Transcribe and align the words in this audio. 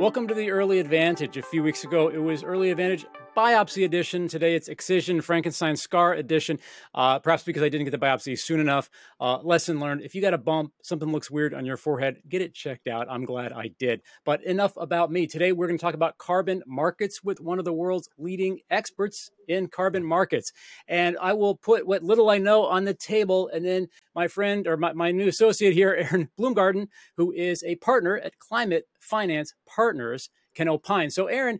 Welcome 0.00 0.28
to 0.28 0.34
the 0.34 0.50
Early 0.50 0.78
Advantage. 0.78 1.36
A 1.36 1.42
few 1.42 1.62
weeks 1.62 1.84
ago, 1.84 2.08
it 2.08 2.16
was 2.16 2.42
Early 2.42 2.70
Advantage 2.70 3.04
biopsy 3.40 3.86
edition. 3.86 4.28
Today 4.28 4.54
it's 4.54 4.68
excision, 4.68 5.22
Frankenstein 5.22 5.74
scar 5.74 6.12
edition. 6.12 6.58
Uh, 6.94 7.18
perhaps 7.20 7.42
because 7.42 7.62
I 7.62 7.70
didn't 7.70 7.86
get 7.86 7.90
the 7.92 8.06
biopsy 8.06 8.38
soon 8.38 8.60
enough. 8.60 8.90
Uh, 9.18 9.38
lesson 9.42 9.80
learned 9.80 10.02
if 10.02 10.14
you 10.14 10.20
got 10.20 10.34
a 10.34 10.38
bump, 10.38 10.74
something 10.82 11.10
looks 11.10 11.30
weird 11.30 11.54
on 11.54 11.64
your 11.64 11.78
forehead, 11.78 12.20
get 12.28 12.42
it 12.42 12.52
checked 12.52 12.86
out. 12.86 13.06
I'm 13.08 13.24
glad 13.24 13.54
I 13.54 13.70
did. 13.78 14.02
But 14.26 14.44
enough 14.44 14.76
about 14.76 15.10
me. 15.10 15.26
Today 15.26 15.52
we're 15.52 15.68
going 15.68 15.78
to 15.78 15.82
talk 15.82 15.94
about 15.94 16.18
carbon 16.18 16.62
markets 16.66 17.24
with 17.24 17.40
one 17.40 17.58
of 17.58 17.64
the 17.64 17.72
world's 17.72 18.10
leading 18.18 18.58
experts 18.68 19.30
in 19.48 19.68
carbon 19.68 20.04
markets. 20.04 20.52
And 20.86 21.16
I 21.18 21.32
will 21.32 21.56
put 21.56 21.86
what 21.86 22.02
little 22.02 22.28
I 22.28 22.36
know 22.36 22.66
on 22.66 22.84
the 22.84 22.92
table. 22.92 23.48
And 23.54 23.64
then 23.64 23.88
my 24.14 24.28
friend 24.28 24.66
or 24.66 24.76
my, 24.76 24.92
my 24.92 25.12
new 25.12 25.28
associate 25.28 25.72
here, 25.72 25.94
Aaron 26.10 26.28
Bloomgarden, 26.38 26.88
who 27.16 27.32
is 27.32 27.64
a 27.64 27.76
partner 27.76 28.18
at 28.18 28.38
Climate 28.38 28.84
Finance 29.00 29.54
Partners, 29.66 30.28
can 30.54 30.68
opine. 30.68 31.08
So, 31.08 31.28
Aaron, 31.28 31.58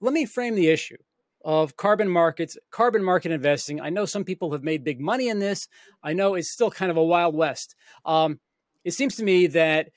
let 0.00 0.12
me 0.12 0.24
frame 0.24 0.54
the 0.54 0.68
issue 0.68 0.96
of 1.48 1.78
carbon 1.78 2.10
markets, 2.10 2.58
carbon 2.70 3.02
market 3.02 3.32
investing. 3.32 3.80
I 3.80 3.88
know 3.88 4.04
some 4.04 4.22
people 4.22 4.52
have 4.52 4.62
made 4.62 4.84
big 4.84 5.00
money 5.00 5.30
in 5.30 5.38
this. 5.38 5.66
I 6.02 6.12
know 6.12 6.34
it's 6.34 6.50
still 6.50 6.70
kind 6.70 6.90
of 6.90 6.98
a 6.98 7.02
wild 7.02 7.34
west. 7.34 7.74
Um, 8.04 8.38
it 8.84 8.90
seems 8.90 9.16
to 9.16 9.24
me 9.24 9.46
that, 9.46 9.88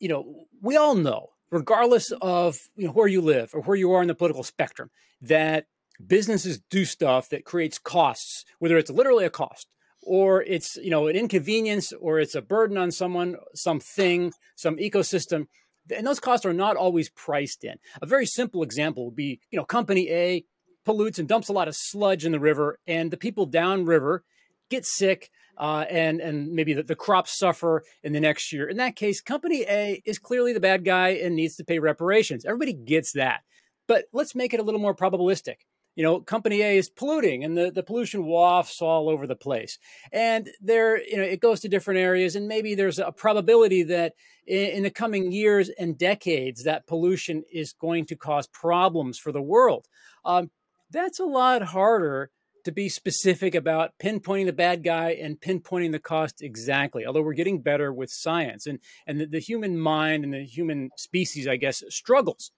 you 0.00 0.08
know, 0.08 0.46
we 0.60 0.76
all 0.76 0.96
know, 0.96 1.28
regardless 1.52 2.10
of 2.20 2.58
you 2.74 2.88
know, 2.88 2.92
where 2.92 3.06
you 3.06 3.20
live 3.20 3.50
or 3.54 3.60
where 3.60 3.76
you 3.76 3.92
are 3.92 4.02
in 4.02 4.08
the 4.08 4.14
political 4.16 4.42
spectrum, 4.42 4.90
that 5.20 5.66
businesses 6.04 6.58
do 6.68 6.84
stuff 6.84 7.28
that 7.28 7.44
creates 7.44 7.78
costs, 7.78 8.44
whether 8.58 8.76
it's 8.76 8.90
literally 8.90 9.24
a 9.24 9.30
cost 9.30 9.68
or 10.02 10.42
it's 10.42 10.74
you 10.78 10.90
know 10.90 11.06
an 11.06 11.14
inconvenience 11.14 11.92
or 11.92 12.18
it's 12.18 12.34
a 12.34 12.42
burden 12.42 12.76
on 12.76 12.90
someone, 12.90 13.36
something, 13.54 14.32
some 14.56 14.78
ecosystem 14.78 15.46
and 15.94 16.06
those 16.06 16.20
costs 16.20 16.44
are 16.46 16.52
not 16.52 16.76
always 16.76 17.08
priced 17.10 17.64
in. 17.64 17.76
A 18.02 18.06
very 18.06 18.26
simple 18.26 18.62
example 18.62 19.04
would 19.04 19.16
be, 19.16 19.40
you 19.50 19.56
know, 19.56 19.64
company 19.64 20.10
A 20.10 20.44
pollutes 20.86 21.18
and 21.18 21.28
dumps 21.28 21.48
a 21.48 21.52
lot 21.52 21.68
of 21.68 21.76
sludge 21.76 22.24
in 22.24 22.32
the 22.32 22.40
river, 22.40 22.78
and 22.86 23.10
the 23.10 23.18
people 23.18 23.44
downriver 23.44 24.24
get 24.70 24.86
sick, 24.86 25.30
uh, 25.58 25.84
and 25.90 26.20
and 26.20 26.52
maybe 26.52 26.72
the, 26.72 26.82
the, 26.82 26.96
crops 26.96 27.38
suffer 27.38 27.84
in 28.02 28.14
the 28.14 28.20
next 28.20 28.52
year. 28.52 28.66
In 28.66 28.78
that 28.78 28.96
case, 28.96 29.20
company 29.20 29.66
A 29.68 30.02
is 30.06 30.18
clearly 30.18 30.54
the 30.54 30.60
bad 30.60 30.84
guy 30.84 31.10
and 31.10 31.36
needs 31.36 31.56
to 31.56 31.64
pay 31.64 31.78
reparations. 31.78 32.46
Everybody 32.46 32.72
gets 32.72 33.12
that, 33.12 33.42
but 33.86 34.06
let's 34.14 34.34
make 34.34 34.54
it 34.54 34.60
a 34.60 34.62
little 34.62 34.80
more 34.80 34.94
probabilistic 34.94 35.56
you 35.96 36.02
know, 36.02 36.20
company 36.20 36.60
A 36.60 36.76
is 36.76 36.90
polluting 36.90 37.42
and 37.42 37.56
the, 37.56 37.70
the 37.70 37.82
pollution 37.82 38.26
wafts 38.26 38.82
all 38.82 39.08
over 39.08 39.26
the 39.26 39.34
place. 39.34 39.78
And 40.12 40.48
there, 40.60 41.02
you 41.02 41.16
know, 41.16 41.22
it 41.22 41.40
goes 41.40 41.60
to 41.60 41.70
different 41.70 42.00
areas. 42.00 42.36
And 42.36 42.46
maybe 42.46 42.74
there's 42.74 42.98
a 42.98 43.10
probability 43.10 43.82
that 43.84 44.12
in, 44.46 44.68
in 44.68 44.82
the 44.82 44.90
coming 44.90 45.32
years 45.32 45.70
and 45.70 45.96
decades, 45.96 46.64
that 46.64 46.86
pollution 46.86 47.42
is 47.50 47.72
going 47.72 48.04
to 48.06 48.16
cause 48.16 48.46
problems 48.46 49.18
for 49.18 49.32
the 49.32 49.42
world. 49.42 49.88
Um, 50.24 50.50
that's 50.90 51.20
a 51.20 51.24
lot 51.24 51.62
harder 51.62 52.30
to 52.64 52.72
be 52.72 52.88
specific 52.88 53.54
about 53.54 53.92
pinpointing 54.02 54.46
the 54.46 54.52
bad 54.52 54.82
guy 54.82 55.10
and 55.10 55.40
pinpointing 55.40 55.92
the 55.92 56.00
cost 56.00 56.42
exactly. 56.42 57.06
Although 57.06 57.22
we're 57.22 57.32
getting 57.32 57.60
better 57.60 57.92
with 57.92 58.10
science 58.10 58.66
and 58.66 58.80
and 59.06 59.20
the, 59.20 59.26
the 59.26 59.38
human 59.38 59.78
mind 59.78 60.24
and 60.24 60.34
the 60.34 60.44
human 60.44 60.90
species, 60.96 61.46
I 61.46 61.56
guess, 61.56 61.84
struggles 61.88 62.50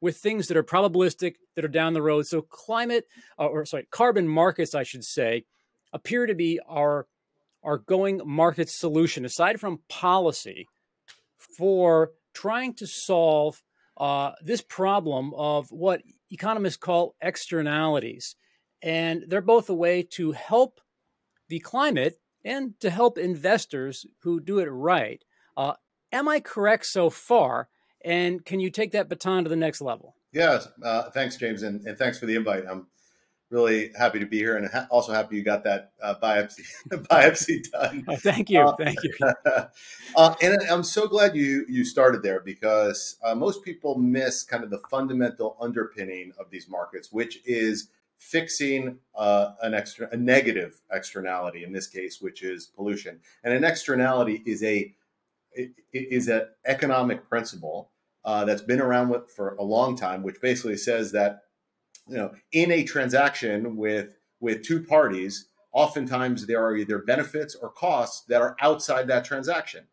with 0.00 0.16
things 0.16 0.48
that 0.48 0.56
are 0.56 0.64
probabilistic 0.64 1.36
that 1.54 1.64
are 1.64 1.68
down 1.68 1.94
the 1.94 2.02
road. 2.02 2.26
So 2.26 2.42
climate, 2.42 3.06
uh, 3.38 3.46
or 3.46 3.64
sorry, 3.64 3.86
carbon 3.90 4.28
markets, 4.28 4.74
I 4.74 4.82
should 4.82 5.04
say, 5.04 5.44
appear 5.92 6.26
to 6.26 6.34
be 6.34 6.60
our 6.68 7.06
our 7.62 7.78
going 7.78 8.20
market 8.26 8.68
solution 8.68 9.24
aside 9.24 9.60
from 9.60 9.80
policy 9.88 10.66
for 11.56 12.10
trying 12.34 12.74
to 12.74 12.86
solve 12.86 13.62
uh, 13.96 14.32
this 14.42 14.60
problem 14.60 15.32
of 15.34 15.70
what 15.70 16.02
economists 16.34 16.76
call 16.76 17.14
externalities. 17.22 18.36
And 18.82 19.24
they're 19.28 19.40
both 19.40 19.70
a 19.70 19.74
way 19.74 20.02
to 20.12 20.32
help 20.32 20.80
the 21.48 21.60
climate 21.60 22.18
and 22.44 22.78
to 22.80 22.90
help 22.90 23.16
investors 23.16 24.04
who 24.22 24.40
do 24.40 24.58
it 24.58 24.66
right. 24.66 25.24
Uh, 25.56 25.74
am 26.12 26.28
I 26.28 26.40
correct 26.40 26.84
so 26.86 27.08
far? 27.08 27.68
And 28.04 28.44
can 28.44 28.60
you 28.60 28.70
take 28.70 28.92
that 28.92 29.08
baton 29.08 29.44
to 29.44 29.50
the 29.50 29.56
next 29.56 29.80
level? 29.80 30.16
Yes. 30.32 30.68
Uh, 30.82 31.10
thanks, 31.10 31.36
James. 31.36 31.62
And, 31.62 31.86
and, 31.86 31.96
thanks 31.96 32.18
for 32.18 32.26
the 32.26 32.34
invite. 32.34 32.64
I'm 32.68 32.88
really 33.50 33.90
happy 33.96 34.18
to 34.18 34.26
be 34.26 34.38
here 34.38 34.56
and 34.56 34.68
ha- 34.68 34.86
also 34.90 35.12
happy 35.12 35.36
you 35.36 35.44
got 35.44 35.64
that 35.64 35.92
uh, 36.02 36.14
biopsy 36.22 36.62
biopsy 36.90 37.62
done. 37.70 38.04
Oh, 38.08 38.16
thank 38.16 38.50
you. 38.50 38.60
Uh, 38.60 38.76
thank 38.76 38.98
you. 39.02 39.12
Uh, 40.16 40.32
and 40.40 40.56
I'm 40.70 40.84
so 40.84 41.08
glad 41.08 41.34
you, 41.34 41.64
you 41.68 41.84
started 41.84 42.22
there 42.22 42.38
because 42.38 43.16
uh, 43.24 43.34
most 43.34 43.64
people 43.64 43.98
miss 43.98 44.44
kind 44.44 44.62
of 44.62 44.70
the 44.70 44.78
fundamental 44.88 45.56
underpinning 45.60 46.32
of 46.38 46.50
these 46.50 46.68
markets, 46.68 47.10
which 47.10 47.40
is 47.44 47.88
fixing 48.16 48.98
uh, 49.16 49.52
an 49.62 49.74
extra 49.74 50.08
a 50.12 50.16
negative 50.16 50.80
externality 50.92 51.64
in 51.64 51.72
this 51.72 51.88
case, 51.88 52.20
which 52.20 52.44
is 52.44 52.66
pollution. 52.66 53.20
And 53.42 53.52
an 53.52 53.64
externality 53.64 54.42
is 54.46 54.62
a 54.62 54.94
is 55.92 56.28
an 56.28 56.42
economic 56.64 57.28
principle 57.28 57.90
uh, 58.24 58.44
that's 58.44 58.62
been 58.62 58.80
around 58.80 59.08
with, 59.10 59.30
for 59.30 59.54
a 59.56 59.62
long 59.62 59.96
time, 59.96 60.22
which 60.22 60.40
basically 60.40 60.76
says 60.76 61.12
that 61.12 61.43
you 62.08 62.16
know 62.16 62.32
in 62.52 62.70
a 62.70 62.84
transaction 62.84 63.76
with 63.76 64.16
with 64.40 64.62
two 64.62 64.82
parties, 64.82 65.48
oftentimes 65.72 66.46
there 66.46 66.62
are 66.62 66.76
either 66.76 66.98
benefits 66.98 67.54
or 67.54 67.70
costs 67.70 68.24
that 68.28 68.42
are 68.42 68.56
outside 68.60 69.08
that 69.08 69.24
transaction. 69.24 69.84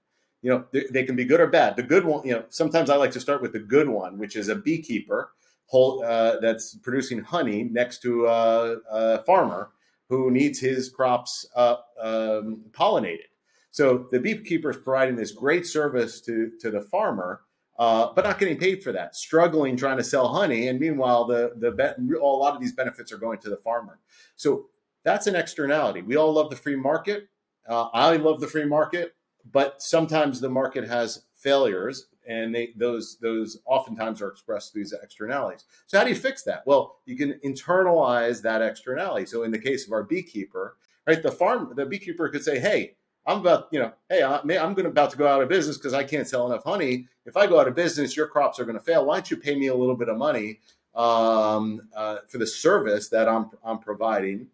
You 0.42 0.52
know 0.52 0.66
they, 0.72 0.86
they 0.92 1.04
can 1.04 1.16
be 1.16 1.26
good 1.26 1.40
or 1.40 1.48
bad. 1.48 1.76
The 1.76 1.84
good 1.84 2.06
one, 2.06 2.26
you 2.26 2.34
know, 2.34 2.46
sometimes 2.50 2.90
I 2.90 2.96
like 2.96 3.12
to 3.12 3.20
start 3.20 3.42
with 3.42 3.54
the 3.54 3.60
good 3.60 3.90
one, 3.90 4.18
which 4.18 4.36
is 4.36 4.50
a 4.50 4.56
beekeeper 4.56 5.32
whole, 5.72 6.04
uh, 6.04 6.40
that's 6.40 6.76
producing 6.76 7.20
honey 7.20 7.64
next 7.64 8.02
to 8.02 8.28
a, 8.28 8.76
a, 8.92 9.24
farmer 9.24 9.70
who 10.10 10.30
needs 10.30 10.60
his 10.60 10.90
crops 10.90 11.46
uh, 11.56 11.78
um, 12.02 12.66
pollinated. 12.72 13.30
So 13.72 14.08
the 14.12 14.20
beekeeper 14.20 14.72
is 14.72 14.78
providing 14.78 15.16
this 15.16 15.32
great 15.32 15.66
service 15.66 16.20
to 16.22 16.52
to 16.60 16.70
the 16.70 16.82
farmer 16.82 17.44
uh, 17.80 18.14
but 18.14 18.26
not 18.26 18.40
getting 18.40 18.58
paid 18.58 18.84
for 18.84 18.92
that, 18.92 19.16
struggling 19.16 19.76
trying 19.76 19.98
to 19.98 20.04
sell 20.04 20.28
honey, 20.28 20.68
and 20.68 20.80
meanwhile 20.80 21.26
the 21.26 21.54
the 21.58 22.20
a 22.20 22.26
lot 22.26 22.54
of 22.54 22.62
these 22.62 22.74
benefits 22.74 23.12
are 23.12 23.18
going 23.18 23.40
to 23.40 23.50
the 23.50 23.58
farmer. 23.58 24.00
So 24.36 24.68
that's 25.04 25.28
an 25.28 25.36
externality. 25.36 26.02
We 26.02 26.16
all 26.16 26.32
love 26.34 26.50
the 26.50 26.56
free 26.56 26.76
market. 26.76 27.30
Uh, 27.68 27.88
I 27.94 28.16
love 28.18 28.40
the 28.40 28.48
free 28.48 28.66
market, 28.66 29.16
but 29.52 29.82
sometimes 29.82 30.40
the 30.40 30.50
market 30.50 30.88
has 30.88 31.24
failures, 31.36 32.08
and 32.28 32.54
they, 32.54 32.74
those 32.76 33.18
those 33.22 33.60
oftentimes 33.66 34.22
are 34.22 34.30
expressed 34.30 34.74
through 34.74 34.84
these 34.84 34.94
externalities. 34.94 35.66
So 35.88 35.98
how 35.98 36.04
do 36.04 36.10
you 36.10 36.16
fix 36.16 36.44
that? 36.44 36.64
Well, 36.66 37.00
you 37.06 37.18
can 37.18 37.40
internalize 37.46 38.42
that 38.44 38.62
externality. 38.62 39.26
So 39.26 39.44
in 39.44 39.52
the 39.52 39.60
case 39.60 39.88
of 39.88 39.94
our 39.94 40.04
beekeeper, 40.04 40.78
right, 41.08 41.22
the 41.22 41.32
farm 41.32 41.74
the 41.76 41.86
beekeeper 41.86 42.30
could 42.30 42.44
say, 42.44 42.60
"Hey, 42.60 42.98
I'm 43.26 43.40
about, 43.40 43.68
you 43.72 43.80
know, 43.80 43.94
hey, 44.10 44.24
I'm 44.24 44.46
going 44.46 44.84
to 44.84 44.90
about 44.90 45.12
to 45.12 45.18
go 45.18 45.28
out 45.28 45.42
of 45.42 45.50
business 45.50 45.78
because 45.78 45.94
I 45.94 46.04
can't 46.04 46.28
sell 46.28 46.48
enough 46.48 46.64
honey. 46.64 47.08
If 47.26 47.38
I 47.38 47.46
go 47.46 47.60
out 47.60 47.68
of 47.68 47.76
business, 47.76 48.18
your 48.18 48.28
crops 48.28 48.60
are 48.60 48.66
going 48.66 48.78
to 48.78 48.84
fail. 48.84 49.06
Why 49.06 49.16
don't 49.16 49.30
you 49.30 49.38
pay 49.38 49.56
me 49.56 49.68
a 49.68 49.76
little 49.76 49.96
bit 49.96 50.10
of 50.10 50.18
money 50.18 50.60
um, 50.96 51.82
uh, 51.96 52.18
for 52.28 52.40
the 52.40 52.48
service 52.48 53.10
that 53.10 53.30
I'm 53.30 53.52
I'm 53.64 53.80
providing? 53.80 54.48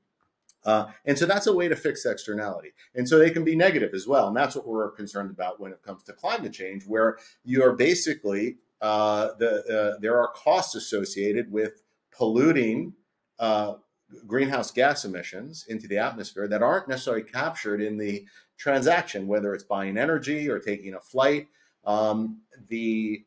Uh, 0.66 0.88
and 1.06 1.17
so 1.17 1.25
that's 1.25 1.47
a 1.47 1.53
way 1.53 1.69
to 1.69 1.77
fix 1.77 2.06
externality. 2.06 2.73
And 2.94 3.07
so 3.07 3.17
they 3.17 3.29
can 3.29 3.45
be 3.45 3.56
negative 3.56 3.94
as 3.94 4.06
well. 4.06 4.27
And 4.27 4.35
that's 4.35 4.53
what 4.53 4.67
we're 4.67 4.91
concerned 4.91 5.31
about 5.31 5.61
when 5.61 5.72
it 5.72 5.81
comes 5.81 6.03
to 6.03 6.13
climate 6.13 6.51
change, 6.51 6.85
where 6.85 7.17
you 7.45 7.63
are 7.63 7.73
basically 7.73 8.57
uh, 8.81 9.29
the 9.39 9.94
uh, 9.95 10.00
there 10.01 10.19
are 10.19 10.27
costs 10.33 10.75
associated 10.75 11.51
with 11.51 11.83
polluting 12.11 12.94
uh, 13.39 13.75
greenhouse 14.25 14.72
gas 14.72 15.06
emissions 15.06 15.66
into 15.67 15.88
the 15.88 15.97
atmosphere 15.97 16.47
that 16.47 16.61
aren't 16.61 16.88
necessarily 16.88 17.23
captured 17.23 17.81
in 17.81 17.97
the 17.97 18.25
transaction, 18.57 19.28
whether 19.28 19.53
it's 19.53 19.63
buying 19.63 19.97
energy 19.97 20.50
or 20.50 20.59
taking 20.59 20.94
a 20.94 21.00
flight. 21.00 21.47
Um, 21.85 22.41
the 22.68 23.24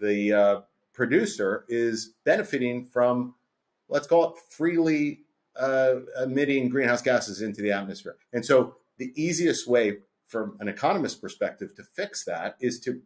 the 0.00 0.32
uh, 0.32 0.60
producer 0.92 1.64
is 1.68 2.14
benefiting 2.24 2.84
from, 2.84 3.34
let's 3.88 4.06
call 4.06 4.30
it, 4.30 4.38
freely 4.48 5.20
uh, 5.56 5.96
emitting 6.22 6.68
greenhouse 6.68 7.02
gases 7.02 7.42
into 7.42 7.62
the 7.62 7.72
atmosphere. 7.72 8.16
And 8.32 8.44
so, 8.44 8.76
the 8.98 9.12
easiest 9.16 9.66
way, 9.66 9.98
from 10.26 10.56
an 10.60 10.68
economist 10.68 11.20
perspective, 11.20 11.74
to 11.76 11.82
fix 11.82 12.24
that 12.24 12.56
is 12.60 12.80
to 12.80 13.02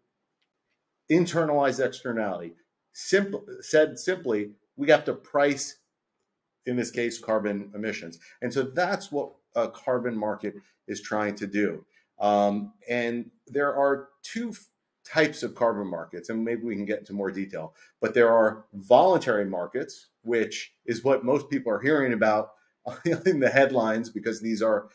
internalize 1.11 1.85
externality. 1.85 2.53
Simple 2.93 3.45
said 3.61 3.99
simply, 3.99 4.51
we 4.77 4.91
have 4.91 5.05
to 5.07 5.15
price, 5.15 5.79
in 6.67 6.77
this 6.77 6.91
case, 6.91 7.19
carbon 7.19 7.71
emissions. 7.75 8.19
And 8.43 8.53
so 8.53 8.63
that's 8.63 9.11
what 9.11 9.33
a 9.55 9.69
carbon 9.69 10.17
market 10.17 10.55
is 10.87 11.01
trying 11.01 11.35
to 11.37 11.47
do. 11.47 11.85
Um, 12.19 12.73
and 12.89 13.31
there 13.47 13.75
are 13.75 14.09
two 14.23 14.55
types 15.05 15.43
of 15.43 15.55
carbon 15.55 15.87
markets, 15.87 16.29
and 16.29 16.45
maybe 16.45 16.63
we 16.63 16.75
can 16.75 16.85
get 16.85 16.99
into 16.99 17.13
more 17.13 17.31
detail. 17.31 17.75
But 18.01 18.15
there 18.15 18.31
are 18.31 18.65
voluntary 18.75 19.47
markets, 19.47 20.09
which 20.23 20.73
is 20.85 21.05
what 21.05 21.25
most 21.25 21.49
people 21.49 21.73
are 21.73 21.81
hearing 21.81 22.13
about 22.13 22.51
in 23.05 23.41
the 23.41 23.51
headlines 23.51 24.11
because 24.11 24.41
these 24.41 24.63
are 24.63 24.89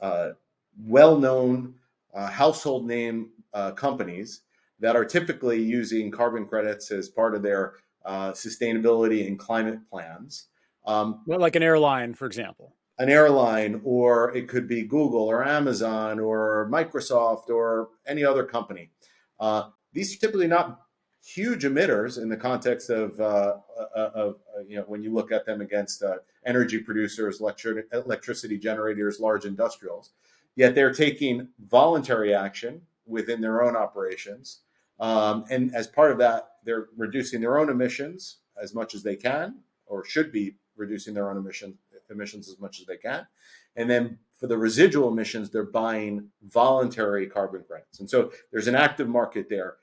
uh, 0.00 0.30
well 0.78 1.18
known 1.18 1.74
uh, 2.14 2.28
household 2.28 2.86
name 2.86 3.30
uh, 3.52 3.72
companies 3.72 4.42
that 4.80 4.96
are 4.96 5.04
typically 5.04 5.62
using 5.62 6.10
carbon 6.10 6.46
credits 6.46 6.90
as 6.90 7.08
part 7.08 7.34
of 7.34 7.42
their 7.42 7.74
uh, 8.04 8.32
sustainability 8.32 9.26
and 9.26 9.38
climate 9.38 9.78
plans. 9.90 10.46
Um, 10.86 11.22
well, 11.26 11.38
like 11.38 11.56
an 11.56 11.62
airline, 11.62 12.14
for 12.14 12.26
example. 12.26 12.74
An 13.00 13.08
airline, 13.08 13.80
or 13.82 14.36
it 14.36 14.46
could 14.46 14.68
be 14.68 14.82
Google 14.82 15.22
or 15.22 15.42
Amazon 15.42 16.20
or 16.20 16.68
Microsoft 16.70 17.48
or 17.48 17.88
any 18.06 18.22
other 18.22 18.44
company. 18.44 18.90
Uh, 19.40 19.70
these 19.94 20.14
are 20.14 20.18
typically 20.18 20.46
not 20.46 20.82
huge 21.24 21.64
emitters 21.64 22.22
in 22.22 22.28
the 22.28 22.36
context 22.36 22.90
of, 22.90 23.18
uh, 23.18 23.56
uh 23.96 24.10
of 24.14 24.36
uh, 24.54 24.60
you 24.68 24.76
know, 24.76 24.84
when 24.86 25.02
you 25.02 25.14
look 25.14 25.32
at 25.32 25.46
them 25.46 25.62
against 25.62 26.02
uh, 26.02 26.16
energy 26.44 26.78
producers, 26.78 27.40
electric, 27.40 27.86
electricity 27.92 28.58
generators, 28.58 29.18
large 29.18 29.46
industrials. 29.46 30.10
Yet 30.56 30.74
they're 30.74 30.92
taking 30.92 31.48
voluntary 31.68 32.34
action 32.34 32.82
within 33.06 33.40
their 33.40 33.62
own 33.62 33.76
operations. 33.76 34.60
Um, 34.98 35.46
and 35.50 35.74
as 35.74 35.86
part 35.86 36.12
of 36.12 36.18
that, 36.18 36.56
they're 36.66 36.88
reducing 36.98 37.40
their 37.40 37.58
own 37.58 37.70
emissions 37.70 38.40
as 38.60 38.74
much 38.74 38.94
as 38.94 39.02
they 39.02 39.16
can, 39.16 39.60
or 39.86 40.04
should 40.04 40.30
be 40.32 40.56
reducing 40.76 41.14
their 41.14 41.30
own 41.30 41.38
emission, 41.38 41.78
emissions 42.10 42.48
as 42.48 42.58
much 42.58 42.80
as 42.80 42.86
they 42.86 42.96
can. 42.96 43.26
And 43.76 43.88
then 43.88 44.18
for 44.38 44.46
the 44.46 44.58
residual 44.58 45.08
emissions, 45.08 45.50
they're 45.50 45.64
buying 45.64 46.28
voluntary 46.42 47.26
carbon 47.26 47.62
credits. 47.66 48.00
And 48.00 48.08
so 48.08 48.32
there's 48.50 48.68
an 48.68 48.74
active 48.74 49.08
market 49.08 49.48
there, 49.48 49.76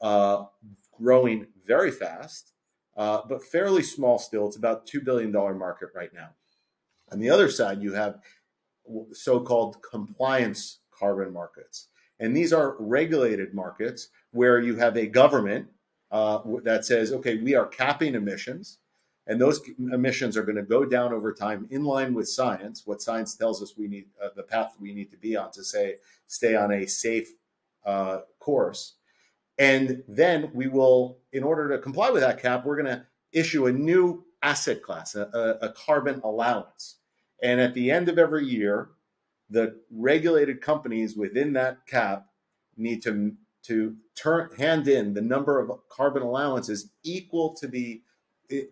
uh, 0.00 0.44
growing 0.92 1.46
very 1.66 1.90
fast, 1.90 2.52
uh, 2.96 3.22
but 3.28 3.42
fairly 3.42 3.82
small 3.82 4.18
still. 4.18 4.46
It's 4.46 4.56
about 4.56 4.86
$2 4.86 5.04
billion 5.04 5.32
market 5.32 5.88
right 5.94 6.12
now. 6.12 6.30
On 7.10 7.18
the 7.18 7.30
other 7.30 7.50
side, 7.50 7.82
you 7.82 7.92
have 7.94 8.20
so 9.12 9.40
called 9.40 9.82
compliance 9.82 10.80
carbon 10.90 11.32
markets. 11.32 11.88
And 12.20 12.36
these 12.36 12.52
are 12.52 12.76
regulated 12.78 13.54
markets 13.54 14.08
where 14.30 14.60
you 14.60 14.76
have 14.76 14.96
a 14.96 15.06
government 15.06 15.68
uh, 16.10 16.40
that 16.62 16.84
says, 16.84 17.12
okay, 17.12 17.38
we 17.38 17.54
are 17.54 17.66
capping 17.66 18.14
emissions, 18.14 18.78
and 19.32 19.40
those 19.40 19.62
emissions 19.92 20.36
are 20.36 20.42
going 20.42 20.56
to 20.56 20.62
go 20.62 20.84
down 20.84 21.14
over 21.14 21.32
time 21.32 21.66
in 21.70 21.84
line 21.84 22.12
with 22.12 22.28
science. 22.28 22.82
What 22.84 23.00
science 23.00 23.34
tells 23.34 23.62
us 23.62 23.78
we 23.78 23.88
need, 23.88 24.04
uh, 24.22 24.28
the 24.36 24.42
path 24.42 24.74
we 24.78 24.92
need 24.92 25.10
to 25.10 25.16
be 25.16 25.36
on 25.36 25.50
to 25.52 25.64
say, 25.64 25.96
stay 26.26 26.54
on 26.54 26.70
a 26.70 26.86
safe 26.86 27.30
uh, 27.86 28.18
course. 28.40 28.96
And 29.58 30.02
then 30.06 30.50
we 30.52 30.68
will, 30.68 31.20
in 31.32 31.42
order 31.42 31.70
to 31.70 31.78
comply 31.78 32.10
with 32.10 32.20
that 32.20 32.42
cap, 32.42 32.66
we're 32.66 32.76
going 32.76 32.94
to 32.94 33.06
issue 33.32 33.66
a 33.68 33.72
new 33.72 34.22
asset 34.42 34.82
class, 34.82 35.14
a, 35.14 35.58
a 35.62 35.70
carbon 35.70 36.20
allowance. 36.24 36.96
And 37.42 37.58
at 37.58 37.72
the 37.72 37.90
end 37.90 38.10
of 38.10 38.18
every 38.18 38.44
year, 38.44 38.90
the 39.48 39.80
regulated 39.90 40.60
companies 40.60 41.16
within 41.16 41.54
that 41.54 41.86
cap 41.86 42.26
need 42.76 43.02
to 43.04 43.32
to 43.62 43.94
turn 44.16 44.50
hand 44.58 44.88
in 44.88 45.14
the 45.14 45.22
number 45.22 45.60
of 45.60 45.70
carbon 45.88 46.22
allowances 46.22 46.90
equal 47.04 47.54
to 47.54 47.68
the 47.68 48.02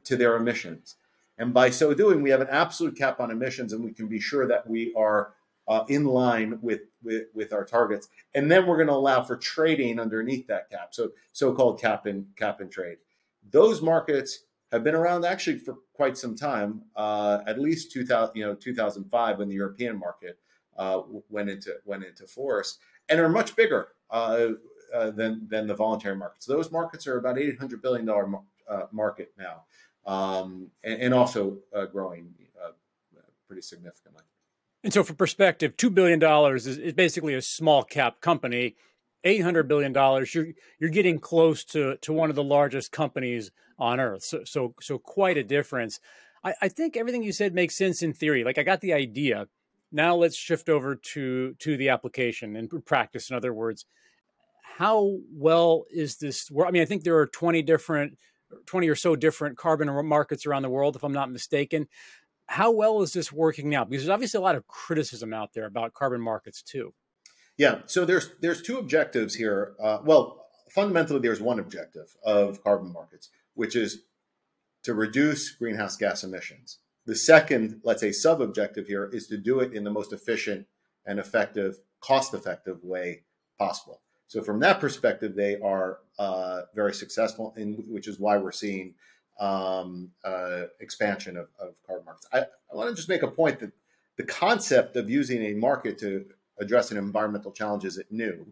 to 0.04 0.16
their 0.16 0.36
emissions. 0.36 0.96
And 1.38 1.54
by 1.54 1.70
so 1.70 1.94
doing, 1.94 2.22
we 2.22 2.30
have 2.30 2.42
an 2.42 2.48
absolute 2.50 2.96
cap 2.96 3.18
on 3.18 3.30
emissions, 3.30 3.72
and 3.72 3.82
we 3.82 3.92
can 3.92 4.08
be 4.08 4.20
sure 4.20 4.46
that 4.46 4.68
we 4.68 4.92
are 4.94 5.32
uh, 5.68 5.84
in 5.88 6.04
line 6.04 6.58
with, 6.60 6.82
with, 7.02 7.28
with 7.34 7.52
our 7.52 7.64
targets. 7.64 8.08
And 8.34 8.50
then 8.50 8.66
we're 8.66 8.76
going 8.76 8.88
to 8.88 8.94
allow 8.94 9.22
for 9.22 9.36
trading 9.36 9.98
underneath 9.98 10.46
that 10.48 10.68
cap, 10.70 10.88
so 10.90 11.12
so-called 11.32 11.80
cap 11.80 12.06
and 12.06 12.26
cap 12.36 12.60
and 12.60 12.70
trade. 12.70 12.98
Those 13.50 13.80
markets 13.80 14.40
have 14.70 14.84
been 14.84 14.94
around 14.94 15.24
actually 15.24 15.58
for 15.58 15.76
quite 15.94 16.18
some 16.18 16.36
time, 16.36 16.82
uh, 16.94 17.38
at 17.46 17.58
least 17.58 17.92
2000, 17.92 18.36
you 18.36 18.44
know, 18.44 18.54
2005 18.54 19.38
when 19.38 19.48
the 19.48 19.54
European 19.54 19.98
market 19.98 20.38
uh, 20.76 21.00
went 21.28 21.48
into 21.50 21.74
went 21.84 22.04
into 22.04 22.26
force, 22.26 22.78
and 23.08 23.18
are 23.20 23.28
much 23.28 23.56
bigger. 23.56 23.88
Uh, 24.10 24.50
uh, 24.92 25.10
than 25.10 25.46
than 25.48 25.68
the 25.68 25.74
voluntary 25.74 26.16
markets. 26.16 26.46
Those 26.46 26.72
markets 26.72 27.06
are 27.06 27.16
about 27.16 27.38
eight 27.38 27.56
hundred 27.58 27.80
billion 27.80 28.06
dollar 28.06 28.26
uh, 28.70 28.86
market 28.92 29.32
now, 29.38 29.64
um, 30.06 30.68
and, 30.84 31.02
and, 31.02 31.14
also 31.14 31.58
uh, 31.74 31.86
growing 31.86 32.32
uh, 32.64 32.70
pretty 33.46 33.62
significantly. 33.62 34.22
And 34.82 34.92
so, 34.92 35.02
for 35.02 35.14
perspective, 35.14 35.76
two 35.76 35.90
billion 35.90 36.18
dollars 36.18 36.66
is, 36.66 36.78
is 36.78 36.92
basically 36.94 37.34
a 37.34 37.42
small 37.42 37.82
cap 37.82 38.20
company. 38.20 38.76
Eight 39.22 39.42
hundred 39.42 39.68
billion 39.68 39.92
dollars, 39.92 40.34
you're 40.34 40.48
you're 40.78 40.90
getting 40.90 41.18
close 41.18 41.62
to 41.64 41.96
to 41.98 42.12
one 42.12 42.30
of 42.30 42.36
the 42.36 42.42
largest 42.42 42.90
companies 42.90 43.50
on 43.78 44.00
earth. 44.00 44.22
So 44.22 44.44
so 44.44 44.74
so 44.80 44.98
quite 44.98 45.36
a 45.36 45.44
difference. 45.44 46.00
I, 46.42 46.54
I 46.62 46.68
think 46.68 46.96
everything 46.96 47.22
you 47.22 47.32
said 47.32 47.54
makes 47.54 47.76
sense 47.76 48.02
in 48.02 48.14
theory. 48.14 48.44
Like 48.44 48.56
I 48.56 48.62
got 48.62 48.80
the 48.80 48.94
idea. 48.94 49.46
Now 49.92 50.14
let's 50.14 50.36
shift 50.36 50.70
over 50.70 50.94
to 50.94 51.54
to 51.58 51.76
the 51.76 51.90
application 51.90 52.56
and 52.56 52.70
practice. 52.86 53.28
In 53.28 53.36
other 53.36 53.52
words, 53.52 53.84
how 54.80 55.18
well 55.32 55.84
is 55.90 56.16
this? 56.16 56.50
I 56.66 56.70
mean, 56.70 56.80
I 56.80 56.86
think 56.86 57.04
there 57.04 57.18
are 57.18 57.26
20 57.26 57.60
different, 57.62 58.16
20 58.66 58.88
or 58.88 58.94
so 58.94 59.16
different 59.16 59.56
carbon 59.56 59.88
markets 60.06 60.46
around 60.46 60.62
the 60.62 60.70
world, 60.70 60.96
if 60.96 61.04
I'm 61.04 61.12
not 61.12 61.30
mistaken. 61.30 61.88
How 62.46 62.70
well 62.70 63.02
is 63.02 63.12
this 63.12 63.32
working 63.32 63.70
now? 63.70 63.84
Because 63.84 64.04
there's 64.04 64.14
obviously 64.14 64.38
a 64.38 64.42
lot 64.42 64.56
of 64.56 64.66
criticism 64.66 65.32
out 65.32 65.52
there 65.54 65.66
about 65.66 65.94
carbon 65.94 66.20
markets 66.20 66.62
too. 66.62 66.92
Yeah, 67.56 67.80
so 67.86 68.04
there's 68.04 68.30
there's 68.40 68.62
two 68.62 68.78
objectives 68.78 69.34
here. 69.34 69.74
Uh, 69.80 69.98
well, 70.02 70.46
fundamentally, 70.70 71.20
there's 71.20 71.40
one 71.40 71.58
objective 71.58 72.16
of 72.24 72.62
carbon 72.64 72.92
markets, 72.92 73.28
which 73.54 73.76
is 73.76 74.04
to 74.82 74.94
reduce 74.94 75.50
greenhouse 75.50 75.96
gas 75.96 76.24
emissions. 76.24 76.78
The 77.06 77.16
second, 77.16 77.80
let's 77.84 78.00
say, 78.00 78.12
sub 78.12 78.40
objective 78.40 78.86
here 78.86 79.10
is 79.12 79.26
to 79.28 79.36
do 79.36 79.60
it 79.60 79.72
in 79.72 79.84
the 79.84 79.90
most 79.90 80.12
efficient 80.12 80.66
and 81.06 81.18
effective, 81.18 81.78
cost 82.00 82.34
effective 82.34 82.82
way 82.82 83.24
possible. 83.58 84.00
So 84.30 84.44
from 84.44 84.60
that 84.60 84.78
perspective, 84.78 85.34
they 85.34 85.58
are 85.58 85.98
uh, 86.16 86.62
very 86.72 86.94
successful, 86.94 87.52
in, 87.56 87.84
which 87.88 88.06
is 88.06 88.20
why 88.20 88.38
we're 88.38 88.52
seeing 88.52 88.94
um, 89.40 90.12
uh, 90.24 90.66
expansion 90.78 91.36
of, 91.36 91.48
of 91.58 91.74
carbon 91.84 92.04
markets. 92.04 92.28
I, 92.32 92.42
I 92.42 92.76
want 92.76 92.90
to 92.90 92.94
just 92.94 93.08
make 93.08 93.24
a 93.24 93.28
point 93.28 93.58
that 93.58 93.72
the 94.16 94.22
concept 94.22 94.94
of 94.94 95.10
using 95.10 95.42
a 95.46 95.54
market 95.54 95.98
to 95.98 96.26
address 96.60 96.92
an 96.92 96.96
environmental 96.96 97.50
challenge 97.50 97.84
isn't 97.84 98.12
new. 98.12 98.46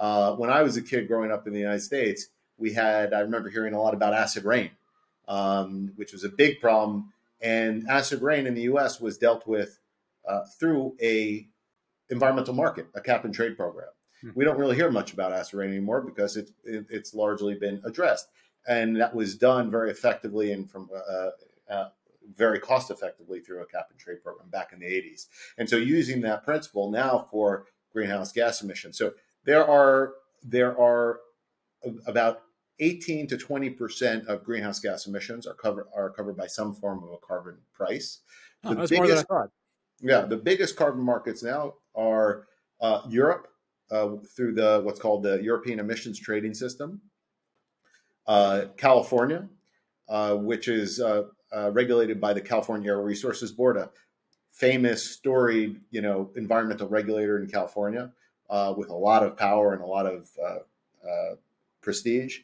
Uh, 0.00 0.34
when 0.36 0.48
I 0.48 0.62
was 0.62 0.78
a 0.78 0.82
kid 0.82 1.08
growing 1.08 1.30
up 1.30 1.46
in 1.46 1.52
the 1.52 1.60
United 1.60 1.82
States, 1.82 2.28
we 2.56 2.72
had 2.72 3.12
I 3.12 3.20
remember 3.20 3.50
hearing 3.50 3.74
a 3.74 3.82
lot 3.82 3.92
about 3.92 4.14
acid 4.14 4.46
rain, 4.46 4.70
um, 5.28 5.92
which 5.96 6.14
was 6.14 6.24
a 6.24 6.30
big 6.30 6.58
problem. 6.58 7.12
And 7.42 7.86
acid 7.86 8.22
rain 8.22 8.46
in 8.46 8.54
the 8.54 8.62
U.S. 8.62 8.98
was 8.98 9.18
dealt 9.18 9.46
with 9.46 9.78
uh, 10.26 10.44
through 10.58 10.96
a 11.02 11.46
environmental 12.08 12.54
market, 12.54 12.86
a 12.94 13.02
cap 13.02 13.26
and 13.26 13.34
trade 13.34 13.58
program. 13.58 13.88
Hmm. 14.22 14.30
We 14.34 14.44
don't 14.44 14.58
really 14.58 14.76
hear 14.76 14.90
much 14.90 15.12
about 15.12 15.32
acid 15.32 15.60
anymore 15.60 16.00
because 16.00 16.36
it, 16.36 16.50
it, 16.64 16.86
it's 16.90 17.14
largely 17.14 17.54
been 17.54 17.80
addressed, 17.84 18.28
and 18.66 18.96
that 19.00 19.14
was 19.14 19.36
done 19.36 19.70
very 19.70 19.90
effectively 19.90 20.52
and 20.52 20.70
from 20.70 20.88
uh, 20.94 21.30
uh, 21.72 21.88
very 22.34 22.58
cost 22.58 22.90
effectively 22.90 23.40
through 23.40 23.62
a 23.62 23.66
cap 23.66 23.88
and 23.90 23.98
trade 23.98 24.22
program 24.22 24.48
back 24.50 24.72
in 24.72 24.80
the 24.80 24.86
80s. 24.86 25.26
And 25.56 25.68
so 25.68 25.76
using 25.76 26.20
that 26.22 26.44
principle 26.44 26.90
now 26.90 27.26
for 27.30 27.66
greenhouse 27.92 28.32
gas 28.32 28.62
emissions. 28.62 28.98
So 28.98 29.12
there 29.44 29.66
are 29.66 30.14
there 30.42 30.78
are 30.78 31.20
about 32.06 32.42
18 32.80 33.26
to 33.28 33.36
20 33.36 33.70
percent 33.70 34.26
of 34.28 34.44
greenhouse 34.44 34.80
gas 34.80 35.06
emissions 35.06 35.46
are 35.46 35.54
covered 35.54 35.86
are 35.94 36.10
covered 36.10 36.36
by 36.36 36.46
some 36.46 36.74
form 36.74 37.02
of 37.02 37.10
a 37.10 37.26
carbon 37.26 37.56
price. 37.72 38.20
Oh, 38.64 38.74
the 38.74 38.86
biggest, 38.88 39.26
Yeah, 40.00 40.22
the 40.22 40.36
biggest 40.36 40.76
carbon 40.76 41.02
markets 41.02 41.42
now 41.42 41.74
are 41.94 42.46
uh, 42.80 43.02
Europe, 43.08 43.48
uh, 43.90 44.16
through 44.34 44.54
the 44.54 44.80
what's 44.84 45.00
called 45.00 45.22
the 45.22 45.42
European 45.42 45.80
Emissions 45.80 46.18
Trading 46.18 46.54
System. 46.54 47.00
Uh, 48.28 48.66
California, 48.76 49.48
uh, 50.08 50.34
which 50.34 50.68
is 50.68 51.00
uh, 51.00 51.22
uh, 51.56 51.70
regulated 51.70 52.20
by 52.20 52.34
the 52.34 52.40
California 52.40 52.90
Air 52.90 53.00
Resources 53.00 53.52
Board, 53.52 53.78
a 53.78 53.90
famous, 54.52 55.02
storied, 55.02 55.80
you 55.90 56.02
know, 56.02 56.30
environmental 56.36 56.88
regulator 56.88 57.38
in 57.38 57.48
California 57.48 58.12
uh, 58.50 58.74
with 58.76 58.90
a 58.90 58.94
lot 58.94 59.22
of 59.22 59.34
power 59.34 59.72
and 59.72 59.82
a 59.82 59.86
lot 59.86 60.04
of 60.04 60.28
prestige. 61.80 62.40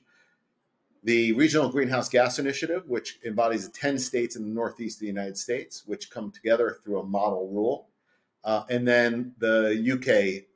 The 1.03 1.33
Regional 1.33 1.69
Greenhouse 1.69 2.09
Gas 2.09 2.39
Initiative, 2.39 2.85
which 2.87 3.19
embodies 3.27 3.69
10 3.69 3.99
states 3.99 4.37
in 4.37 4.43
the 4.43 4.55
Northeast 4.55 4.97
of 4.97 5.01
the 5.01 5.07
United 5.07 5.37
States, 5.37 5.83
which 5.85 6.11
come 6.11 6.31
together 6.31 6.79
through 6.83 7.01
a 7.01 7.05
model 7.05 7.51
rule. 7.51 7.89
and 8.71 8.89
then 8.89 9.35
the 9.37 9.77
UK 9.93 10.09
uh, 10.39 10.47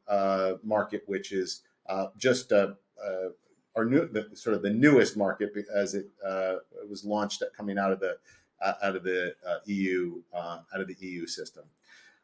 market, 0.62 1.02
which 1.06 1.32
is 1.32 1.62
uh, 1.88 2.08
just 2.16 2.52
uh, 2.52 2.72
uh, 3.02 3.30
our 3.74 3.84
new, 3.84 4.06
the, 4.08 4.28
sort 4.34 4.54
of 4.54 4.62
the 4.62 4.70
newest 4.70 5.16
market 5.16 5.52
as 5.74 5.94
it, 5.94 6.06
uh, 6.24 6.56
it 6.82 6.88
was 6.88 7.04
launched 7.04 7.42
coming 7.56 7.78
out 7.78 7.92
of 7.92 8.00
the 8.00 8.18
out 8.60 8.96
of 8.96 9.04
the 9.04 9.34
EU 9.66 10.20
out 10.34 10.64
of 10.72 10.88
the 10.88 10.96
EU 10.98 11.26
system. 11.26 11.64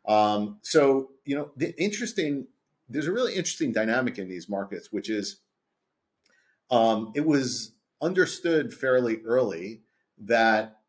Um, 0.07 0.59
so 0.62 1.11
you 1.25 1.37
know, 1.37 1.50
the 1.57 1.75
interesting. 1.81 2.49
There's 2.87 3.07
a 3.07 3.12
really 3.12 3.35
interesting 3.35 3.73
dynamic 3.73 4.19
in 4.19 4.29
these 4.29 4.47
markets, 4.47 4.93
which 4.93 5.09
is 5.09 5.38
um, 6.71 7.12
it 7.14 7.25
was 7.25 7.73
understood 8.03 8.75
fairly 8.75 9.23
early 9.25 9.81
that 10.19 10.81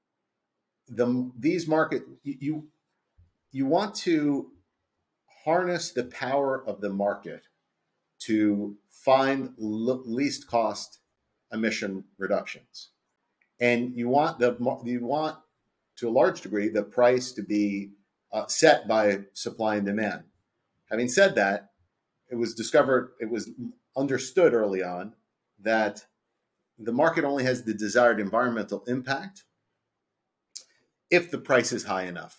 the 0.90 1.32
these 1.38 1.68
market 1.68 2.04
you 2.24 2.68
you 3.52 3.66
want 3.66 3.96
to 3.96 4.52
harness 5.46 5.92
the 5.92 6.06
power 6.06 6.68
of 6.68 6.82
the 6.82 6.90
market 6.90 7.44
to 8.20 8.76
find 8.90 9.54
least 9.58 10.48
cost 10.48 11.00
emission 11.54 12.04
reductions, 12.18 12.90
and 13.60 13.96
you 13.96 14.10
want 14.10 14.40
the 14.40 14.58
you 14.84 15.06
want 15.06 15.38
to 15.98 16.10
a 16.10 16.12
large 16.12 16.42
degree 16.42 16.68
the 16.68 16.84
price 16.84 17.32
to 17.32 17.42
be 17.42 17.92
uh, 18.34 18.46
set 18.48 18.88
by 18.88 19.20
supply 19.34 19.76
and 19.76 19.86
demand. 19.86 20.24
Having 20.90 21.08
said 21.08 21.36
that, 21.36 21.70
it 22.30 22.36
was 22.36 22.54
discovered, 22.54 23.12
it 23.20 23.30
was 23.30 23.50
understood 23.96 24.54
early 24.54 24.84
on 24.84 25.14
that 25.60 26.06
the 26.78 26.92
market 26.92 27.24
only 27.24 27.44
has 27.44 27.64
the 27.64 27.74
desired 27.74 28.20
environmental 28.20 28.84
impact 28.88 29.44
if 31.10 31.32
the 31.32 31.38
price 31.38 31.72
is 31.72 31.86
high 31.86 32.04
enough. 32.04 32.38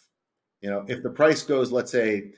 You 0.61 0.71
know, 0.71 0.85
if 0.89 1.03
the 1.03 1.11
price 1.11 1.43
goes, 1.43 1.73
let's 1.73 1.93
say 1.93 2.33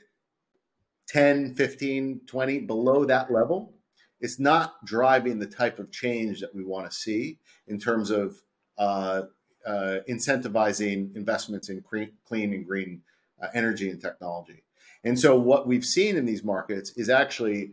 10, 1.09 1.55
15, 1.55 2.21
20 2.25 2.59
below 2.59 3.03
that 3.05 3.31
level, 3.31 3.73
it's 4.21 4.39
not 4.39 4.85
driving 4.85 5.39
the 5.39 5.47
type 5.47 5.79
of 5.79 5.91
change 5.91 6.39
that 6.39 6.53
we 6.53 6.63
want 6.63 6.89
to 6.89 6.95
see 6.95 7.39
in 7.67 7.79
terms 7.79 8.11
of 8.11 8.35
uh, 8.77 9.23
uh, 9.65 9.97
incentivizing 10.07 11.15
investments 11.15 11.69
in 11.69 11.81
clean 11.81 12.53
and 12.53 12.65
green 12.65 13.01
uh, 13.41 13.47
energy 13.53 13.89
and 13.89 14.01
technology. 14.01 14.63
And 15.03 15.17
so, 15.17 15.35
what 15.35 15.67
we've 15.67 15.85
seen 15.85 16.17
in 16.17 16.25
these 16.25 16.43
markets 16.43 16.91
is 16.91 17.09
actually 17.09 17.71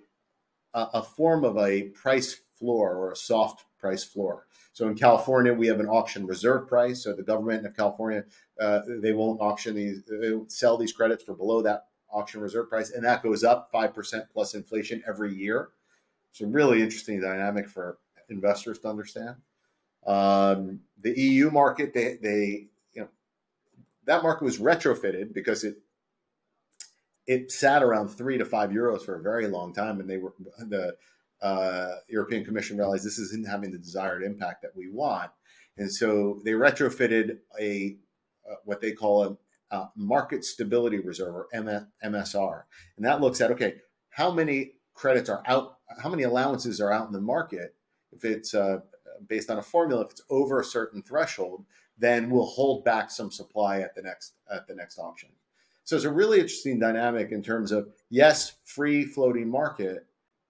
a, 0.75 0.87
a 0.95 1.03
form 1.03 1.45
of 1.45 1.59
a 1.59 1.83
price 1.89 2.41
floor 2.59 2.95
or 2.95 3.13
a 3.13 3.17
soft 3.17 3.65
price 3.79 4.05
floor. 4.05 4.47
So 4.73 4.89
in 4.89 4.95
California, 4.95 5.53
we 5.53 5.67
have 5.69 5.81
an 5.81 5.89
auction 5.89 6.27
reserve 6.27 6.69
price. 6.69 7.03
So 7.03 7.15
the 7.15 7.23
government 7.23 7.67
of 7.67 7.77
California, 7.77 8.25
uh, 8.61 8.81
they 9.01 9.13
won't 9.13 9.41
auction 9.41 9.75
these, 9.75 10.03
they 10.05 10.33
won't 10.33 10.53
sell 10.53 10.77
these 10.77 10.93
credits 10.93 11.25
for 11.25 11.35
below 11.35 11.63
that 11.63 11.87
auction 12.13 12.41
reserve 12.41 12.69
price, 12.69 12.91
and 12.91 13.05
that 13.05 13.23
goes 13.23 13.45
up 13.45 13.69
five 13.73 13.95
percent 13.95 14.25
plus 14.33 14.55
inflation 14.55 15.03
every 15.07 15.35
year. 15.35 15.71
It's 16.31 16.41
a 16.41 16.47
really 16.47 16.83
interesting 16.83 17.21
dynamic 17.21 17.69
for 17.69 17.99
investors 18.29 18.79
to 18.81 18.89
understand. 18.89 19.37
Um, 20.07 20.81
the 21.01 21.19
EU 21.19 21.51
market, 21.51 21.93
they, 21.93 22.17
they, 22.23 22.67
you 22.93 23.03
know, 23.03 23.09
that 24.05 24.23
market 24.23 24.45
was 24.45 24.59
retrofitted 24.59 25.35
because 25.35 25.65
it 25.65 25.79
it 27.27 27.51
sat 27.51 27.83
around 27.83 28.09
three 28.09 28.39
to 28.39 28.45
five 28.45 28.71
euros 28.71 29.05
for 29.05 29.17
a 29.17 29.23
very 29.23 29.49
long 29.49 29.75
time, 29.75 29.99
and 30.01 30.09
they 30.09 30.19
were 30.19 30.35
the 30.59 30.97
uh, 31.43 31.97
European 32.09 32.45
Commission 32.45 32.79
realized 32.79 33.05
this 33.05 33.19
isn't 33.19 33.49
having 33.49 33.73
the 33.73 33.79
desired 33.79 34.23
impact 34.23 34.63
that 34.63 34.77
we 34.77 34.89
want, 34.89 35.31
and 35.77 35.93
so 35.93 36.41
they 36.45 36.53
retrofitted 36.53 37.39
a 37.61 37.97
uh, 38.49 38.55
what 38.65 38.81
they 38.81 38.93
call 38.93 39.25
a, 39.25 39.37
a, 39.77 39.91
market 39.97 40.45
stability 40.45 40.99
reserve 40.99 41.35
or 41.35 41.49
MSR, 41.55 42.63
and 42.97 43.07
that 43.07 43.21
looks 43.21 43.41
at 43.41 43.51
okay, 43.51 43.77
how 44.11 44.31
many 44.31 44.73
credits 44.95 45.29
are 45.29 45.43
out, 45.47 45.79
how 46.03 46.09
many 46.09 46.25
allowances 46.25 46.81
are 46.81 46.93
out 46.93 47.07
in 47.07 47.13
the 47.13 47.21
market. 47.21 47.75
If 48.13 48.25
it's 48.25 48.55
uh, 48.55 48.81
based 49.29 49.51
on 49.51 49.59
a 49.59 49.63
formula, 49.63 50.05
if 50.05 50.13
it's 50.13 50.23
over 50.31 50.61
a 50.61 50.65
certain 50.65 51.03
threshold, 51.03 51.65
then 51.99 52.31
we'll 52.31 52.47
hold 52.47 52.85
back 52.85 53.11
some 53.11 53.31
supply 53.31 53.81
at 53.81 53.95
the 53.95 54.03
next 54.03 54.35
at 54.51 54.67
the 54.67 54.75
next 54.75 54.99
auction. 54.99 55.31
So 55.85 55.95
it's 55.95 56.05
a 56.05 56.11
really 56.11 56.41
interesting 56.41 56.81
dynamic 56.81 57.31
in 57.31 57.43
terms 57.43 57.73
of 57.73 57.89
yes, 58.11 58.55
free 58.65 59.05
floating 59.05 59.49
market, 59.49 60.07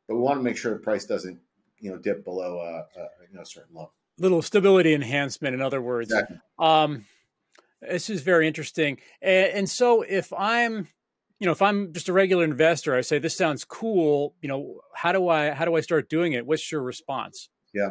but 0.08 0.14
we 0.14 0.20
want 0.20 0.38
to 0.38 0.42
make 0.42 0.56
sure 0.56 0.72
the 0.72 0.78
price 0.78 1.04
doesn't 1.04 1.38
you 1.78 1.90
know 1.90 1.98
dip 1.98 2.24
below 2.24 2.58
a, 2.58 3.00
a 3.00 3.08
you 3.30 3.36
know 3.36 3.44
certain 3.44 3.74
level. 3.74 3.92
Little 4.18 4.42
stability 4.42 4.94
enhancement, 4.94 5.54
in 5.54 5.60
other 5.60 5.82
words. 5.82 6.10
Exactly. 6.10 6.38
Um, 6.58 7.04
this 7.90 8.10
is 8.10 8.22
very 8.22 8.46
interesting, 8.46 8.98
and, 9.22 9.52
and 9.52 9.70
so 9.70 10.02
if 10.02 10.32
I'm 10.32 10.88
you 11.38 11.44
know 11.44 11.52
if 11.52 11.60
i'm 11.60 11.92
just 11.92 12.08
a 12.08 12.14
regular 12.14 12.44
investor 12.44 12.96
i 12.96 13.02
say 13.02 13.18
this 13.18 13.36
sounds 13.36 13.62
cool 13.62 14.34
you 14.40 14.48
know 14.48 14.80
how 14.94 15.12
do 15.12 15.28
i 15.28 15.50
how 15.50 15.66
do 15.66 15.76
i 15.76 15.82
start 15.82 16.08
doing 16.08 16.32
it 16.32 16.46
what's 16.46 16.72
your 16.72 16.80
response 16.80 17.50
yeah 17.74 17.90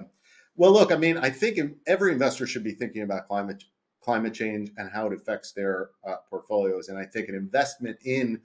well 0.56 0.72
look 0.72 0.92
i 0.92 0.96
mean 0.96 1.16
i 1.20 1.30
think 1.30 1.60
every 1.86 2.12
investor 2.12 2.48
should 2.48 2.64
be 2.64 2.72
thinking 2.72 3.04
about 3.04 3.28
climate 3.28 3.64
climate 4.06 4.36
change 4.36 4.70
and 4.78 4.92
how 4.92 5.08
it 5.08 5.14
affects 5.14 5.52
their 5.52 5.90
uh, 6.08 6.18
portfolios. 6.30 6.90
And 6.90 6.98
I 6.98 7.06
think 7.06 7.28
an 7.28 7.34
investment 7.34 7.98
in 8.06 8.40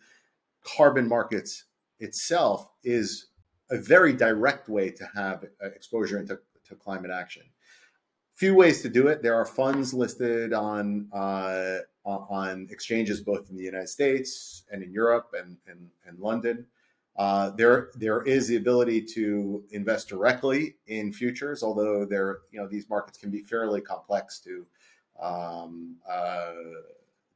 carbon 0.65 1.07
markets 1.07 1.65
itself 1.99 2.71
is 2.83 3.27
a 3.71 3.77
very 3.77 4.15
direct 4.15 4.71
way 4.71 4.91
to 4.91 5.07
have 5.15 5.45
uh, 5.63 5.67
exposure 5.67 6.19
into 6.19 6.39
to 6.65 6.75
climate 6.75 7.11
action. 7.11 7.43
Few 8.41 8.55
ways 8.55 8.81
to 8.81 8.89
do 8.89 9.09
it. 9.09 9.21
There 9.21 9.35
are 9.35 9.45
funds 9.45 9.93
listed 9.93 10.55
on 10.55 11.09
uh, 11.13 11.81
on 12.07 12.69
exchanges 12.71 13.21
both 13.21 13.51
in 13.51 13.57
the 13.59 13.65
United 13.65 13.91
States 13.91 14.65
and 14.73 14.83
in 14.83 14.91
Europe 14.91 15.35
and 15.39 15.59
and, 15.67 15.91
and 16.07 16.19
London. 16.19 16.65
Uh, 17.19 17.51
there 17.51 17.91
there 17.97 18.23
is 18.23 18.49
the 18.49 18.57
ability 18.57 19.03
to 19.03 19.63
invest 19.73 20.09
directly 20.09 20.77
in 20.87 21.13
futures, 21.13 21.63
although 21.63 22.07
there 22.07 22.39
you 22.51 22.59
know 22.59 22.67
these 22.67 22.89
markets 22.89 23.19
can 23.19 23.31
be 23.31 23.43
fairly 23.43 23.83
complex 23.83 24.41
to 24.41 24.65
um, 25.21 25.97
uh, 26.11 26.53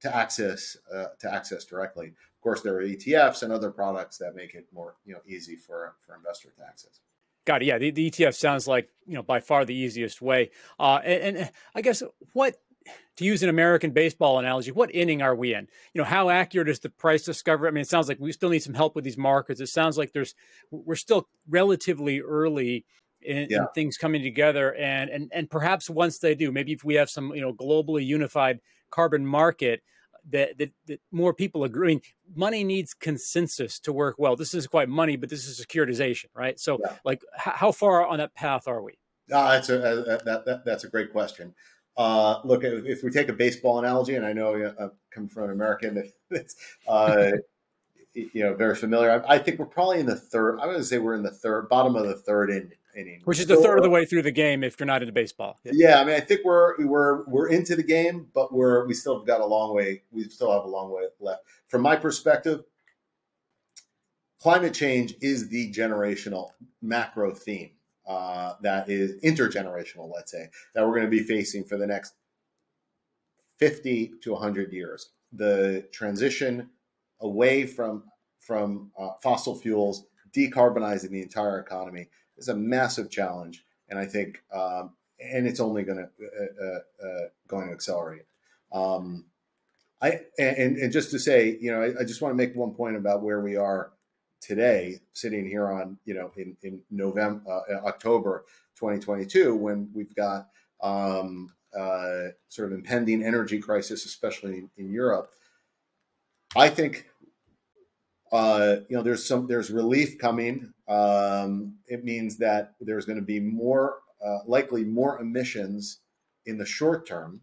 to 0.00 0.16
access 0.16 0.78
uh, 0.90 1.08
to 1.18 1.30
access 1.30 1.66
directly. 1.66 2.06
Of 2.06 2.40
course, 2.40 2.62
there 2.62 2.76
are 2.76 2.82
ETFs 2.82 3.42
and 3.42 3.52
other 3.52 3.70
products 3.70 4.16
that 4.16 4.34
make 4.34 4.54
it 4.54 4.66
more 4.72 4.94
you 5.04 5.12
know 5.12 5.20
easy 5.26 5.56
for 5.56 5.96
for 6.00 6.16
investor 6.16 6.48
to 6.56 6.64
access. 6.66 7.00
Got 7.44 7.62
it. 7.62 7.66
Yeah, 7.66 7.78
the, 7.78 7.90
the 7.90 8.10
ETF 8.10 8.34
sounds 8.34 8.66
like 8.66 8.88
you 9.06 9.14
know 9.14 9.22
by 9.22 9.40
far 9.40 9.64
the 9.64 9.74
easiest 9.74 10.22
way. 10.22 10.50
Uh, 10.78 11.00
and, 11.04 11.36
and 11.36 11.50
I 11.74 11.82
guess 11.82 12.02
what 12.32 12.56
to 13.16 13.24
use 13.24 13.42
an 13.42 13.48
American 13.48 13.92
baseball 13.92 14.38
analogy, 14.38 14.72
what 14.72 14.94
inning 14.94 15.22
are 15.22 15.34
we 15.34 15.54
in? 15.54 15.68
You 15.92 16.00
know, 16.00 16.04
how 16.04 16.30
accurate 16.30 16.68
is 16.68 16.80
the 16.80 16.90
price 16.90 17.22
discovery? 17.22 17.68
I 17.68 17.70
mean, 17.70 17.82
it 17.82 17.88
sounds 17.88 18.08
like 18.08 18.18
we 18.18 18.32
still 18.32 18.50
need 18.50 18.62
some 18.62 18.74
help 18.74 18.94
with 18.94 19.04
these 19.04 19.16
markets. 19.16 19.60
It 19.60 19.68
sounds 19.68 19.96
like 19.96 20.12
there's 20.12 20.34
we're 20.70 20.96
still 20.96 21.28
relatively 21.48 22.20
early 22.20 22.84
in, 23.20 23.48
yeah. 23.50 23.58
in, 23.58 23.66
things 23.74 23.96
coming 23.96 24.22
together 24.22 24.74
and 24.74 25.10
and 25.10 25.30
and 25.32 25.50
perhaps 25.50 25.88
once 25.88 26.18
they 26.18 26.34
do 26.34 26.52
maybe 26.52 26.72
if 26.72 26.84
we 26.84 26.94
have 26.94 27.08
some 27.08 27.34
you 27.34 27.40
know 27.40 27.54
globally 27.54 28.04
unified 28.04 28.60
carbon 28.90 29.26
market 29.26 29.82
that, 30.30 30.58
that, 30.58 30.70
that 30.86 31.00
more 31.10 31.34
people 31.34 31.64
agree. 31.64 31.92
I 31.92 31.94
mean, 31.94 32.02
money 32.34 32.64
needs 32.64 32.94
consensus 32.94 33.78
to 33.80 33.92
work 33.92 34.16
well. 34.18 34.36
This 34.36 34.54
is 34.54 34.66
quite 34.66 34.88
money, 34.88 35.16
but 35.16 35.28
this 35.28 35.46
is 35.46 35.64
securitization, 35.64 36.26
right? 36.34 36.58
So, 36.58 36.78
yeah. 36.82 36.96
like, 37.04 37.22
h- 37.34 37.54
how 37.56 37.72
far 37.72 38.06
on 38.06 38.18
that 38.18 38.34
path 38.34 38.66
are 38.66 38.82
we? 38.82 38.92
Uh, 39.32 39.52
that's 39.52 39.70
a 39.70 39.82
uh, 39.82 40.22
that, 40.24 40.44
that, 40.44 40.64
that's 40.64 40.84
a 40.84 40.88
great 40.88 41.12
question. 41.12 41.54
Uh, 41.96 42.40
look, 42.44 42.62
if 42.64 43.02
we 43.02 43.10
take 43.10 43.28
a 43.28 43.32
baseball 43.32 43.78
analogy, 43.78 44.16
and 44.16 44.26
I 44.26 44.32
know 44.32 44.74
I 44.78 44.88
come 45.10 45.28
from 45.28 45.44
an 45.44 45.50
American 45.50 46.10
that's 46.30 46.56
uh, 46.88 47.30
you 48.12 48.42
know 48.42 48.54
very 48.54 48.74
familiar. 48.74 49.24
I, 49.26 49.36
I, 49.36 49.38
think 49.38 49.58
we're 49.58 49.66
probably 49.66 50.00
in 50.00 50.06
the 50.06 50.16
third. 50.16 50.58
I'm 50.58 50.68
going 50.68 50.78
to 50.78 50.84
say 50.84 50.98
we're 50.98 51.14
in 51.14 51.22
the 51.22 51.30
third, 51.30 51.68
bottom 51.68 51.96
of 51.96 52.06
the 52.06 52.16
third 52.16 52.50
inning 52.50 52.72
inning, 52.96 53.20
which 53.24 53.38
is 53.38 53.46
the 53.46 53.56
third 53.56 53.78
of 53.78 53.84
the 53.84 53.90
way 53.90 54.04
through 54.04 54.22
the 54.22 54.32
game 54.32 54.64
if 54.64 54.78
you're 54.78 54.86
not 54.86 55.02
into 55.02 55.12
baseball. 55.12 55.58
Yeah. 55.64 55.72
yeah, 55.74 56.00
I 56.00 56.04
mean, 56.04 56.14
I 56.14 56.20
think 56.20 56.40
we're 56.44 56.74
we're 56.86 57.24
we're 57.24 57.48
into 57.48 57.76
the 57.76 57.82
game, 57.82 58.28
but 58.34 58.52
we're 58.52 58.86
we 58.86 58.94
still 58.94 59.18
have 59.18 59.26
got 59.26 59.40
a 59.40 59.46
long 59.46 59.74
way. 59.74 60.02
We 60.10 60.24
still 60.24 60.52
have 60.52 60.64
a 60.64 60.68
long 60.68 60.92
way 60.92 61.02
left. 61.20 61.42
From 61.68 61.82
my 61.82 61.96
perspective, 61.96 62.62
climate 64.40 64.74
change 64.74 65.14
is 65.20 65.48
the 65.48 65.72
generational 65.72 66.50
macro 66.82 67.32
theme 67.32 67.70
uh, 68.06 68.54
that 68.62 68.88
is 68.88 69.20
intergenerational. 69.22 70.10
Let's 70.12 70.30
say 70.30 70.50
that 70.74 70.86
we're 70.86 70.94
going 70.94 71.06
to 71.06 71.10
be 71.10 71.22
facing 71.22 71.64
for 71.64 71.76
the 71.76 71.86
next 71.86 72.14
fifty 73.58 74.12
to 74.22 74.34
hundred 74.34 74.72
years. 74.72 75.10
The 75.32 75.88
transition 75.92 76.70
away 77.20 77.66
from 77.66 78.04
from 78.40 78.90
uh, 78.98 79.10
fossil 79.22 79.54
fuels, 79.54 80.04
decarbonizing 80.36 81.10
the 81.10 81.22
entire 81.22 81.58
economy 81.58 82.08
is 82.36 82.48
a 82.48 82.56
massive 82.56 83.10
challenge, 83.10 83.64
and 83.88 83.98
I 83.98 84.06
think, 84.06 84.42
um, 84.52 84.92
and 85.20 85.46
it's 85.46 85.60
only 85.60 85.82
going 85.82 85.98
to 85.98 86.08
uh, 86.24 86.64
uh, 86.64 87.06
uh, 87.06 87.28
going 87.48 87.68
to 87.68 87.72
accelerate. 87.72 88.26
Um, 88.72 89.26
I 90.02 90.20
and, 90.38 90.76
and 90.76 90.92
just 90.92 91.10
to 91.12 91.18
say, 91.18 91.56
you 91.60 91.70
know, 91.70 91.80
I, 91.80 92.00
I 92.00 92.04
just 92.04 92.20
want 92.20 92.32
to 92.32 92.36
make 92.36 92.54
one 92.54 92.74
point 92.74 92.96
about 92.96 93.22
where 93.22 93.40
we 93.40 93.56
are 93.56 93.92
today, 94.40 95.00
sitting 95.12 95.46
here 95.46 95.70
on, 95.70 95.98
you 96.04 96.14
know, 96.14 96.30
in 96.36 96.56
in 96.62 96.80
November, 96.90 97.42
uh, 97.48 97.86
October 97.86 98.44
2022, 98.76 99.54
when 99.54 99.88
we've 99.94 100.14
got 100.14 100.48
um, 100.82 101.52
uh, 101.76 102.28
sort 102.48 102.70
of 102.70 102.78
impending 102.78 103.22
energy 103.22 103.58
crisis, 103.58 104.04
especially 104.04 104.58
in, 104.58 104.70
in 104.76 104.90
Europe. 104.90 105.30
I 106.56 106.68
think 106.68 107.08
uh, 108.34 108.80
you 108.88 108.96
know, 108.96 109.02
there's 109.02 109.24
some 109.24 109.46
there's 109.46 109.70
relief 109.70 110.18
coming. 110.18 110.72
Um, 110.88 111.74
it 111.86 112.04
means 112.04 112.36
that 112.38 112.74
there's 112.80 113.06
going 113.06 113.18
to 113.18 113.24
be 113.24 113.38
more 113.38 113.98
uh, 114.24 114.38
likely 114.46 114.82
more 114.82 115.20
emissions 115.20 116.00
in 116.46 116.58
the 116.58 116.66
short 116.66 117.06
term 117.06 117.40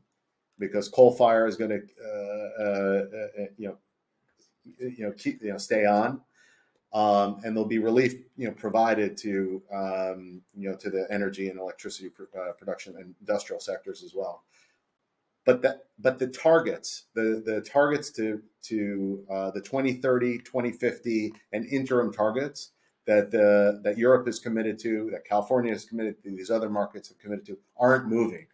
because 0.59 0.89
coal 0.89 1.11
fire 1.13 1.47
is 1.47 1.55
going 1.55 1.69
to 1.69 1.81
uh, 2.05 2.61
uh, 2.61 3.05
uh, 3.41 3.45
you 3.57 3.69
know 3.69 3.77
you 4.79 5.05
know 5.05 5.13
keep 5.13 5.41
you 5.41 5.51
know 5.51 5.57
stay 5.57 5.85
on. 5.85 6.19
Um, 6.93 7.39
and 7.45 7.55
there'll 7.55 7.69
be 7.69 7.79
relief, 7.79 8.15
you 8.35 8.49
know, 8.49 8.53
provided 8.53 9.15
to 9.19 9.63
um, 9.73 10.41
you 10.53 10.69
know 10.69 10.75
to 10.75 10.89
the 10.89 11.07
energy 11.09 11.47
and 11.47 11.57
electricity 11.57 12.09
pr- 12.09 12.23
uh, 12.37 12.51
production 12.51 12.97
and 12.97 13.15
industrial 13.21 13.61
sectors 13.61 14.03
as 14.03 14.13
well 14.13 14.43
but 15.45 15.61
that 15.61 15.85
but 15.99 16.19
the 16.19 16.27
targets 16.27 17.05
the 17.15 17.41
the 17.45 17.61
targets 17.61 18.11
to 18.11 18.41
to 18.63 19.23
uh, 19.29 19.51
the 19.51 19.61
2030 19.61 20.39
2050 20.39 21.33
and 21.51 21.65
interim 21.65 22.11
targets 22.11 22.71
that 23.07 23.31
the 23.31 23.81
that 23.83 23.97
Europe 23.97 24.27
is 24.27 24.39
committed 24.39 24.79
to, 24.79 25.09
that 25.11 25.25
California 25.25 25.73
is 25.73 25.85
committed 25.85 26.21
to, 26.23 26.29
these 26.29 26.51
other 26.51 26.69
markets 26.69 27.09
have 27.09 27.19
committed 27.19 27.45
to, 27.47 27.57
aren't 27.77 28.07
moving. 28.07 28.47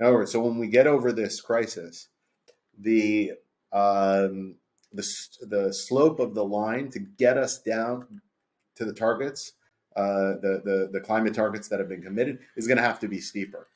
In 0.00 0.06
other 0.06 0.16
words, 0.16 0.32
so 0.32 0.40
when 0.40 0.58
we 0.58 0.68
get 0.68 0.86
over 0.86 1.12
this 1.12 1.40
crisis, 1.40 2.08
the 2.78 3.32
um, 3.72 4.56
the 4.92 5.06
the 5.42 5.72
slope 5.72 6.20
of 6.20 6.34
the 6.34 6.44
line 6.44 6.90
to 6.90 6.98
get 6.98 7.38
us 7.38 7.60
down 7.62 8.20
to 8.76 8.84
the 8.84 8.92
targets, 8.92 9.52
uh, 9.96 10.34
the, 10.42 10.60
the 10.64 10.88
the 10.92 11.00
climate 11.00 11.34
targets 11.34 11.68
that 11.68 11.78
have 11.78 11.88
been 11.88 12.02
committed, 12.02 12.40
is 12.56 12.66
going 12.66 12.78
to 12.78 12.82
have 12.82 13.00
to 13.00 13.08
be 13.08 13.20
steeper. 13.20 13.68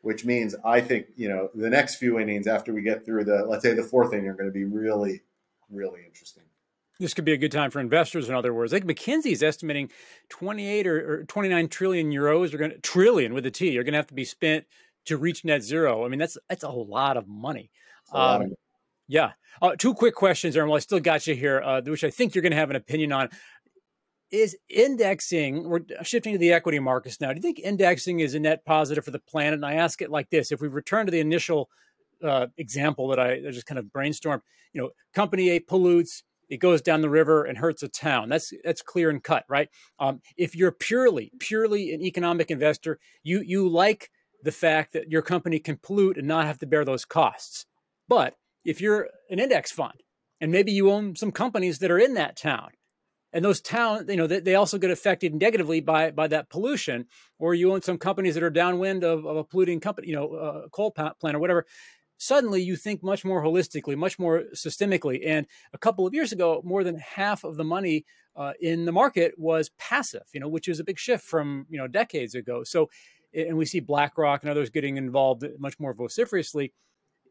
Which 0.00 0.24
means 0.24 0.54
I 0.64 0.80
think 0.80 1.06
you 1.16 1.28
know 1.28 1.50
the 1.54 1.70
next 1.70 1.96
few 1.96 2.18
innings 2.18 2.46
after 2.46 2.72
we 2.72 2.82
get 2.82 3.04
through 3.04 3.24
the 3.24 3.44
let's 3.44 3.62
say 3.62 3.74
the 3.74 3.82
fourth 3.82 4.12
inning 4.12 4.28
are 4.28 4.34
going 4.34 4.48
to 4.48 4.52
be 4.52 4.64
really 4.64 5.22
really 5.70 6.00
interesting. 6.06 6.44
This 7.00 7.14
could 7.14 7.24
be 7.24 7.32
a 7.32 7.36
good 7.36 7.52
time 7.52 7.70
for 7.70 7.78
investors. 7.78 8.28
In 8.28 8.34
other 8.34 8.52
words, 8.52 8.72
I 8.72 8.80
think 8.80 8.90
McKinsey 8.90 9.30
is 9.30 9.42
estimating 9.42 9.90
28 10.30 10.86
or, 10.86 11.12
or 11.12 11.24
29 11.24 11.68
trillion 11.68 12.10
euros 12.10 12.52
are 12.52 12.58
going 12.58 12.72
to 12.72 12.78
trillion 12.78 13.34
with 13.34 13.46
a 13.46 13.52
T 13.52 13.78
are 13.78 13.84
going 13.84 13.92
to 13.92 13.98
have 13.98 14.08
to 14.08 14.14
be 14.14 14.24
spent 14.24 14.66
to 15.04 15.16
reach 15.16 15.44
net 15.44 15.62
zero. 15.62 16.04
I 16.04 16.08
mean, 16.08 16.18
that's 16.18 16.36
that's 16.48 16.64
a 16.64 16.70
lot 16.70 17.16
of 17.16 17.28
money. 17.28 17.70
Um, 18.12 18.54
yeah. 19.08 19.32
Uh, 19.60 19.74
two 19.76 19.94
quick 19.94 20.14
questions, 20.14 20.56
Aaron. 20.56 20.68
Well, 20.68 20.76
I 20.76 20.80
still 20.80 21.00
got 21.00 21.26
you 21.26 21.34
here, 21.34 21.60
uh, 21.62 21.80
which 21.82 22.04
I 22.04 22.10
think 22.10 22.34
you're 22.34 22.42
going 22.42 22.52
to 22.52 22.58
have 22.58 22.70
an 22.70 22.76
opinion 22.76 23.12
on. 23.12 23.30
Is 24.30 24.56
indexing, 24.68 25.68
we're 25.68 25.80
shifting 26.02 26.34
to 26.34 26.38
the 26.38 26.52
equity 26.52 26.78
markets 26.78 27.18
now. 27.18 27.28
Do 27.30 27.36
you 27.36 27.42
think 27.42 27.60
indexing 27.60 28.20
is 28.20 28.34
a 28.34 28.40
net 28.40 28.64
positive 28.66 29.04
for 29.04 29.10
the 29.10 29.18
planet? 29.18 29.54
And 29.54 29.64
I 29.64 29.74
ask 29.74 30.02
it 30.02 30.10
like 30.10 30.28
this 30.28 30.52
if 30.52 30.60
we 30.60 30.68
return 30.68 31.06
to 31.06 31.12
the 31.12 31.20
initial 31.20 31.70
uh, 32.22 32.48
example 32.58 33.08
that 33.08 33.18
I, 33.18 33.34
I 33.34 33.50
just 33.50 33.66
kind 33.66 33.78
of 33.78 33.86
brainstormed, 33.86 34.42
you 34.74 34.82
know, 34.82 34.90
company 35.14 35.48
A 35.50 35.60
pollutes, 35.60 36.24
it 36.48 36.58
goes 36.58 36.82
down 36.82 37.00
the 37.00 37.10
river 37.10 37.44
and 37.44 37.58
hurts 37.58 37.82
a 37.82 37.88
town. 37.88 38.28
That's 38.28 38.52
that's 38.64 38.82
clear 38.82 39.10
and 39.10 39.22
cut, 39.22 39.44
right? 39.48 39.68
Um, 39.98 40.20
if 40.36 40.56
you're 40.56 40.72
purely 40.72 41.30
purely 41.38 41.92
an 41.92 42.02
economic 42.02 42.50
investor, 42.50 42.98
you 43.22 43.42
you 43.44 43.68
like 43.68 44.10
the 44.42 44.52
fact 44.52 44.92
that 44.92 45.10
your 45.10 45.22
company 45.22 45.58
can 45.58 45.78
pollute 45.82 46.16
and 46.16 46.28
not 46.28 46.46
have 46.46 46.58
to 46.58 46.66
bear 46.66 46.84
those 46.84 47.04
costs. 47.04 47.66
But 48.08 48.34
if 48.64 48.80
you're 48.80 49.08
an 49.30 49.38
index 49.38 49.70
fund 49.70 50.02
and 50.40 50.52
maybe 50.52 50.72
you 50.72 50.90
own 50.90 51.16
some 51.16 51.32
companies 51.32 51.80
that 51.80 51.90
are 51.90 51.98
in 51.98 52.14
that 52.14 52.36
town 52.36 52.70
and 53.32 53.44
those 53.44 53.60
towns 53.60 54.08
you 54.08 54.16
know 54.16 54.26
they, 54.26 54.40
they 54.40 54.54
also 54.54 54.78
get 54.78 54.90
affected 54.90 55.34
negatively 55.34 55.80
by 55.80 56.10
by 56.10 56.26
that 56.26 56.48
pollution 56.48 57.06
or 57.38 57.54
you 57.54 57.72
own 57.72 57.82
some 57.82 57.98
companies 57.98 58.34
that 58.34 58.42
are 58.42 58.50
downwind 58.50 59.04
of, 59.04 59.26
of 59.26 59.36
a 59.36 59.44
polluting 59.44 59.80
company 59.80 60.08
you 60.08 60.14
know 60.14 60.32
a 60.34 60.70
coal 60.70 60.90
plant 60.90 61.16
or 61.22 61.38
whatever. 61.38 61.66
Suddenly 62.20 62.62
you 62.62 62.74
think 62.74 63.02
much 63.02 63.24
more 63.24 63.42
holistically 63.42 63.96
much 63.96 64.18
more 64.18 64.44
systemically. 64.54 65.22
And 65.24 65.46
a 65.72 65.78
couple 65.78 66.06
of 66.06 66.14
years 66.14 66.32
ago 66.32 66.60
more 66.64 66.82
than 66.82 66.96
half 66.98 67.44
of 67.44 67.56
the 67.56 67.64
money 67.64 68.04
uh, 68.34 68.52
in 68.60 68.84
the 68.84 68.92
market 68.92 69.34
was 69.38 69.70
passive 69.78 70.24
you 70.32 70.40
know 70.40 70.48
which 70.48 70.68
is 70.68 70.80
a 70.80 70.84
big 70.84 70.98
shift 70.98 71.24
from 71.24 71.66
you 71.68 71.78
know 71.78 71.86
decades 71.86 72.34
ago. 72.34 72.64
So 72.64 72.88
and 73.34 73.56
we 73.58 73.66
see 73.66 73.80
blackrock 73.80 74.42
and 74.42 74.50
others 74.50 74.70
getting 74.70 74.96
involved 74.96 75.44
much 75.58 75.78
more 75.78 75.92
vociferously. 75.92 76.72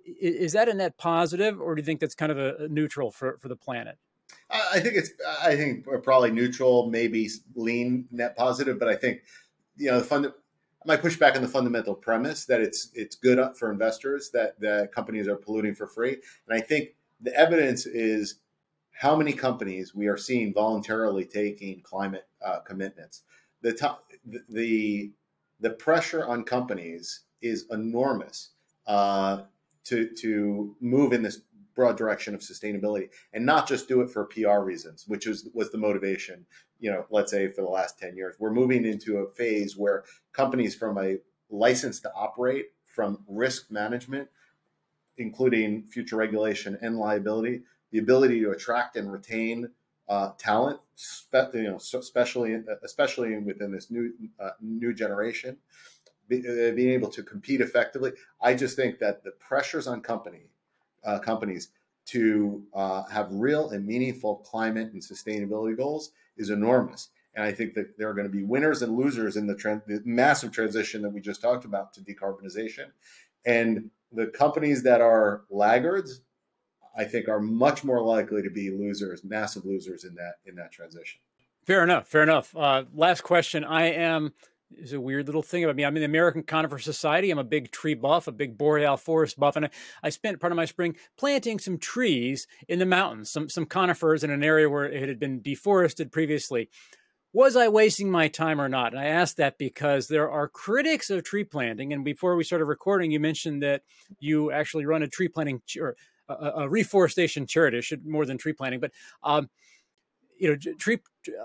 Is 0.06 0.54
that 0.54 0.70
a 0.70 0.74
net 0.74 0.98
positive, 0.98 1.60
or 1.60 1.76
do 1.76 1.82
you 1.82 1.86
think 1.86 2.00
that's 2.00 2.16
kind 2.16 2.32
of 2.32 2.38
a 2.38 2.68
neutral 2.70 3.12
for, 3.12 3.38
for 3.40 3.50
the 3.50 3.58
planet? 3.58 3.98
I 4.50 4.80
think 4.80 4.96
it's 4.96 5.12
I 5.42 5.56
think 5.56 5.86
we're 5.86 6.00
probably 6.00 6.32
neutral, 6.32 6.90
maybe 6.90 7.30
lean 7.56 8.08
net 8.12 8.36
positive, 8.38 8.80
but 8.80 8.88
I 8.88 8.96
think 8.96 9.24
you 9.76 9.92
know 9.92 10.00
the 10.00 10.06
fund. 10.06 10.28
I 10.28 10.88
might 10.88 11.02
push 11.02 11.18
back 11.18 11.36
on 11.36 11.42
the 11.42 11.48
fundamental 11.48 11.96
premise 11.96 12.46
that 12.46 12.62
it's 12.62 12.90
it's 12.94 13.16
good 13.16 13.40
for 13.58 13.72
investors 13.72 14.30
that 14.32 14.60
the 14.60 14.90
companies 14.94 15.28
are 15.28 15.36
polluting 15.36 15.76
for 15.76 15.88
free, 15.88 16.14
and 16.48 16.58
I 16.58 16.62
think 16.62 16.90
the 17.22 17.34
evidence 17.36 17.86
is 17.86 18.40
how 18.92 19.16
many 19.16 19.34
companies 19.34 19.94
we 19.94 20.08
are 20.08 20.18
seeing 20.18 20.54
voluntarily 20.54 21.26
taking 21.26 21.82
climate 21.82 22.28
uh, 22.46 22.60
commitments. 22.60 23.24
The 23.62 23.74
top, 23.74 24.12
the 24.50 25.12
the 25.60 25.72
pressure 25.72 26.26
on 26.26 26.44
companies 26.44 27.22
is 27.42 27.66
enormous. 27.70 28.52
Uh, 28.86 29.44
to 29.88 30.10
to 30.16 30.76
move 30.82 31.14
in 31.14 31.24
this 31.24 31.42
broad 31.78 31.96
direction 31.96 32.34
of 32.34 32.42
sustainability 32.42 33.08
and 33.34 33.46
not 33.46 33.68
just 33.68 33.88
do 33.88 34.02
it 34.02 34.10
for 34.10 34.26
PR 34.26 34.60
reasons, 34.62 35.06
which 35.08 35.28
was 35.28 35.48
was 35.54 35.72
the 35.72 35.78
motivation. 35.78 36.46
You 36.80 36.92
know, 36.92 37.06
let's 37.12 37.32
say 37.32 37.50
for 37.52 37.62
the 37.62 37.70
last 37.70 38.00
ten 38.00 38.18
years, 38.18 38.36
we're 38.40 38.52
moving 38.52 38.84
into 38.84 39.20
a 39.20 39.32
phase 39.32 39.78
where 39.78 40.04
companies 40.34 40.76
from 40.76 40.98
a 40.98 41.18
license 41.50 42.02
to 42.02 42.12
operate, 42.14 42.66
from 42.86 43.24
risk 43.28 43.72
management, 43.72 44.28
including 45.18 45.84
future 45.84 46.16
regulation 46.16 46.78
and 46.82 46.98
liability, 46.98 47.62
the 47.92 48.00
ability 48.00 48.42
to 48.42 48.52
attract 48.52 48.96
and 48.96 49.12
retain 49.12 49.70
uh, 50.10 50.32
talent, 50.40 50.80
spe- 50.96 51.54
you 51.54 51.64
know, 51.64 51.76
especially 52.00 52.58
especially 52.84 53.38
within 53.38 53.72
this 53.72 53.92
new 53.92 54.12
uh, 54.40 54.50
new 54.62 54.94
generation, 54.96 55.58
be, 56.28 56.40
uh, 56.40 56.72
being 56.72 56.90
able 56.90 57.10
to 57.10 57.22
compete 57.22 57.62
effectively. 57.62 58.14
I 58.42 58.56
just 58.56 58.76
think 58.76 58.98
that 58.98 59.24
the 59.24 59.32
pressures 59.32 59.86
on 59.86 60.02
company 60.02 60.50
uh, 61.08 61.20
companies 61.20 61.70
to 62.08 62.64
uh, 62.74 63.04
have 63.06 63.28
real 63.32 63.72
and 63.72 63.86
meaningful 63.86 64.38
climate 64.38 64.92
and 64.94 65.02
sustainability 65.02 65.76
goals 65.76 66.12
is 66.38 66.50
enormous. 66.50 67.10
And 67.36 67.44
I 67.44 67.52
think 67.52 67.74
that 67.74 67.98
there 67.98 68.10
are 68.10 68.14
going 68.14 68.28
to 68.28 68.32
be 68.32 68.44
winners 68.44 68.82
and 68.82 68.98
losers 68.98 69.38
in 69.38 69.46
the, 69.48 69.56
the 69.88 70.02
massive 70.06 70.52
transition 70.52 71.02
that 71.02 71.10
we 71.10 71.22
just 71.22 71.42
talked 71.42 71.66
about 71.66 71.94
to 71.94 72.02
decarbonization. 72.02 72.88
And 73.46 73.90
the 74.12 74.28
companies 74.28 74.84
that 74.84 75.02
are 75.02 75.44
laggards, 75.50 76.22
I 76.98 77.04
think, 77.04 77.28
are 77.28 77.40
much 77.40 77.84
more 77.84 78.02
likely 78.02 78.42
to 78.42 78.50
be 78.50 78.72
losers, 78.72 79.24
massive 79.24 79.66
losers 79.66 80.04
in 80.04 80.16
that 80.16 80.36
in 80.46 80.56
that 80.56 80.72
transition. 80.72 81.20
Fair 81.66 81.84
enough. 81.84 82.08
Fair 82.08 82.24
enough. 82.24 82.56
Uh, 82.56 82.86
last 82.94 83.22
question. 83.22 83.64
I 83.64 83.92
am 83.92 84.34
is 84.76 84.94
a 84.94 85.00
weird 85.00 85.28
little 85.28 85.42
thing 85.42 85.64
about 85.64 85.76
me. 85.76 85.86
I'm 85.86 85.96
in 85.96 86.02
the 86.02 86.06
American 86.06 86.44
Conifer 86.44 86.80
Society. 86.80 87.32
I'm 87.32 87.38
a 87.38 87.44
big 87.44 87.72
tree 87.72 87.94
buff, 87.94 88.28
a 88.28 88.32
big 88.32 88.58
boreal 88.58 88.98
forest 88.98 89.40
buff, 89.40 89.56
and 89.56 89.66
I, 89.66 89.70
I, 90.04 90.10
spent 90.10 90.40
part 90.40 90.52
of 90.52 90.58
my 90.58 90.66
spring 90.66 90.96
planting 91.18 91.60
some 91.60 91.78
trees 91.78 92.48
in 92.68 92.80
the 92.80 92.86
mountains, 92.86 93.32
some 93.32 93.50
some 93.50 93.66
conifers 93.66 94.24
in 94.24 94.32
an 94.32 94.44
area 94.44 94.70
where 94.70 94.86
it 94.86 95.08
had 95.08 95.20
been 95.20 95.42
deforested 95.42 96.12
previously. 96.12 96.70
Was 97.34 97.56
I 97.56 97.68
wasting 97.68 98.10
my 98.10 98.30
time 98.30 98.60
or 98.60 98.70
not? 98.70 98.94
And 98.94 99.00
I 99.00 99.08
asked 99.08 99.38
that 99.38 99.58
because 99.58 100.08
there 100.08 100.32
are 100.32 100.48
critics 100.48 101.10
of 101.10 101.24
tree 101.24 101.44
planting. 101.44 101.94
And 101.94 102.04
before 102.04 102.36
we 102.36 102.44
started 102.44 102.66
recording, 102.66 103.12
you 103.12 103.20
mentioned 103.20 103.62
that 103.64 103.84
you 104.20 104.52
actually 104.52 104.86
run 104.86 105.04
a 105.04 105.08
tree 105.08 105.28
planting 105.28 105.62
or 105.80 105.96
a, 106.30 106.34
a 106.34 106.70
reforestation 106.70 107.46
charity. 107.46 107.82
should 107.82 108.06
more 108.06 108.26
than 108.26 108.38
tree 108.38 108.54
planting, 108.54 108.80
but 108.80 108.92
um, 109.24 109.50
you 110.40 110.50
know, 110.50 110.74
tree 110.78 111.00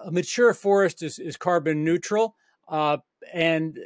a 0.04 0.10
mature 0.10 0.54
forest 0.54 1.02
is, 1.02 1.18
is 1.18 1.36
carbon 1.36 1.84
neutral. 1.84 2.36
Uh, 2.68 2.98
and 3.32 3.78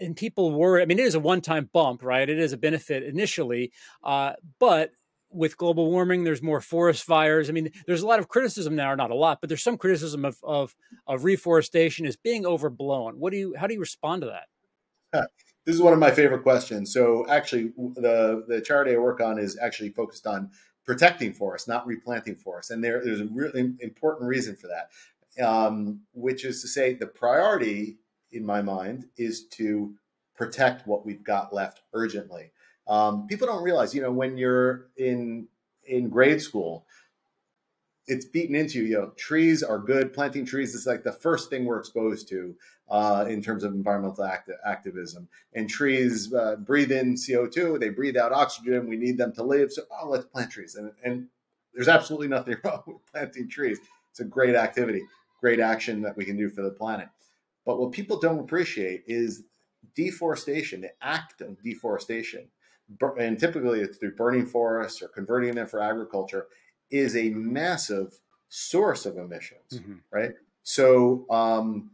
and 0.00 0.16
people 0.16 0.52
were 0.52 0.80
I 0.80 0.84
mean, 0.84 0.98
it 0.98 1.06
is 1.06 1.14
a 1.14 1.20
one-time 1.20 1.70
bump, 1.72 2.02
right? 2.02 2.28
It 2.28 2.38
is 2.38 2.52
a 2.52 2.56
benefit 2.56 3.02
initially, 3.02 3.72
uh, 4.02 4.34
but 4.58 4.92
with 5.30 5.56
global 5.56 5.90
warming, 5.90 6.24
there's 6.24 6.42
more 6.42 6.60
forest 6.60 7.04
fires. 7.04 7.50
I 7.50 7.52
mean, 7.52 7.70
there's 7.86 8.02
a 8.02 8.06
lot 8.06 8.18
of 8.18 8.28
criticism 8.28 8.74
now, 8.74 8.94
not 8.94 9.10
a 9.10 9.14
lot, 9.14 9.40
but 9.40 9.48
there's 9.48 9.62
some 9.62 9.76
criticism 9.76 10.24
of 10.24 10.38
of, 10.42 10.74
of 11.06 11.24
reforestation 11.24 12.06
as 12.06 12.16
being 12.16 12.46
overblown. 12.46 13.18
What 13.18 13.32
do 13.32 13.38
you? 13.38 13.54
How 13.56 13.66
do 13.66 13.74
you 13.74 13.80
respond 13.80 14.22
to 14.22 14.28
that? 14.28 14.46
This 15.64 15.74
is 15.74 15.82
one 15.82 15.92
of 15.92 15.98
my 15.98 16.10
favorite 16.10 16.42
questions. 16.42 16.92
So, 16.92 17.26
actually, 17.28 17.72
the 17.76 18.44
the 18.48 18.60
charity 18.60 18.94
I 18.94 18.98
work 18.98 19.20
on 19.20 19.38
is 19.38 19.58
actually 19.60 19.90
focused 19.90 20.26
on 20.26 20.50
protecting 20.86 21.34
forests, 21.34 21.68
not 21.68 21.86
replanting 21.86 22.36
forests, 22.36 22.70
and 22.70 22.82
there, 22.82 23.04
there's 23.04 23.20
a 23.20 23.26
really 23.26 23.74
important 23.80 24.28
reason 24.28 24.56
for 24.56 24.68
that, 24.68 25.44
um, 25.46 26.00
which 26.12 26.46
is 26.46 26.62
to 26.62 26.68
say 26.68 26.94
the 26.94 27.06
priority 27.06 27.98
in 28.32 28.44
my 28.44 28.62
mind, 28.62 29.06
is 29.16 29.46
to 29.48 29.94
protect 30.36 30.86
what 30.86 31.04
we've 31.04 31.24
got 31.24 31.52
left 31.52 31.82
urgently. 31.92 32.52
Um, 32.86 33.26
people 33.26 33.46
don't 33.46 33.62
realize, 33.62 33.94
you 33.94 34.00
know, 34.00 34.12
when 34.12 34.38
you're 34.38 34.86
in 34.96 35.48
in 35.84 36.08
grade 36.08 36.40
school, 36.40 36.86
it's 38.06 38.24
beaten 38.24 38.54
into 38.54 38.78
you. 38.78 38.84
You 38.84 38.98
know, 38.98 39.12
trees 39.16 39.62
are 39.62 39.78
good. 39.78 40.12
Planting 40.12 40.46
trees 40.46 40.74
is 40.74 40.86
like 40.86 41.04
the 41.04 41.12
first 41.12 41.50
thing 41.50 41.64
we're 41.64 41.78
exposed 41.78 42.28
to 42.30 42.54
uh, 42.88 43.26
in 43.28 43.42
terms 43.42 43.64
of 43.64 43.74
environmental 43.74 44.24
act- 44.24 44.50
activism. 44.64 45.28
And 45.52 45.68
trees 45.68 46.32
uh, 46.32 46.56
breathe 46.56 46.90
in 46.90 47.14
CO2. 47.14 47.78
They 47.78 47.90
breathe 47.90 48.16
out 48.16 48.32
oxygen. 48.32 48.88
We 48.88 48.96
need 48.96 49.18
them 49.18 49.32
to 49.34 49.42
live. 49.42 49.72
So, 49.72 49.82
oh, 50.00 50.08
let's 50.08 50.24
plant 50.24 50.50
trees. 50.50 50.74
And, 50.74 50.92
and 51.04 51.28
there's 51.74 51.88
absolutely 51.88 52.28
nothing 52.28 52.56
wrong 52.64 52.82
with 52.86 53.06
planting 53.12 53.48
trees. 53.48 53.78
It's 54.10 54.20
a 54.20 54.24
great 54.24 54.54
activity, 54.54 55.02
great 55.40 55.60
action 55.60 56.00
that 56.02 56.16
we 56.16 56.24
can 56.24 56.36
do 56.36 56.48
for 56.48 56.62
the 56.62 56.70
planet. 56.70 57.08
But 57.68 57.78
what 57.78 57.92
people 57.92 58.18
don't 58.18 58.38
appreciate 58.38 59.04
is 59.06 59.42
deforestation, 59.94 60.80
the 60.80 60.92
act 61.02 61.42
of 61.42 61.62
deforestation, 61.62 62.48
and 63.20 63.38
typically 63.38 63.80
it's 63.80 63.98
through 63.98 64.14
burning 64.14 64.46
forests 64.46 65.02
or 65.02 65.08
converting 65.08 65.54
them 65.54 65.66
for 65.66 65.82
agriculture, 65.82 66.46
is 66.90 67.14
a 67.14 67.28
massive 67.28 68.20
source 68.48 69.04
of 69.04 69.18
emissions, 69.18 69.74
mm-hmm. 69.74 69.96
right? 70.10 70.30
So, 70.62 71.26
um, 71.28 71.90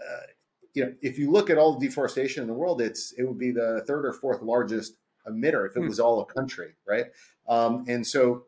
uh, 0.00 0.26
you 0.74 0.84
know, 0.84 0.94
if 1.02 1.18
you 1.18 1.32
look 1.32 1.50
at 1.50 1.58
all 1.58 1.76
the 1.76 1.88
deforestation 1.88 2.42
in 2.42 2.46
the 2.46 2.54
world, 2.54 2.80
it's 2.80 3.12
it 3.18 3.24
would 3.24 3.36
be 3.36 3.50
the 3.50 3.82
third 3.88 4.06
or 4.06 4.12
fourth 4.12 4.42
largest 4.42 4.94
emitter 5.26 5.68
if 5.68 5.76
it 5.76 5.80
mm. 5.80 5.88
was 5.88 5.98
all 5.98 6.20
a 6.20 6.24
country, 6.24 6.74
right? 6.86 7.06
Um, 7.48 7.84
and 7.88 8.06
so, 8.06 8.44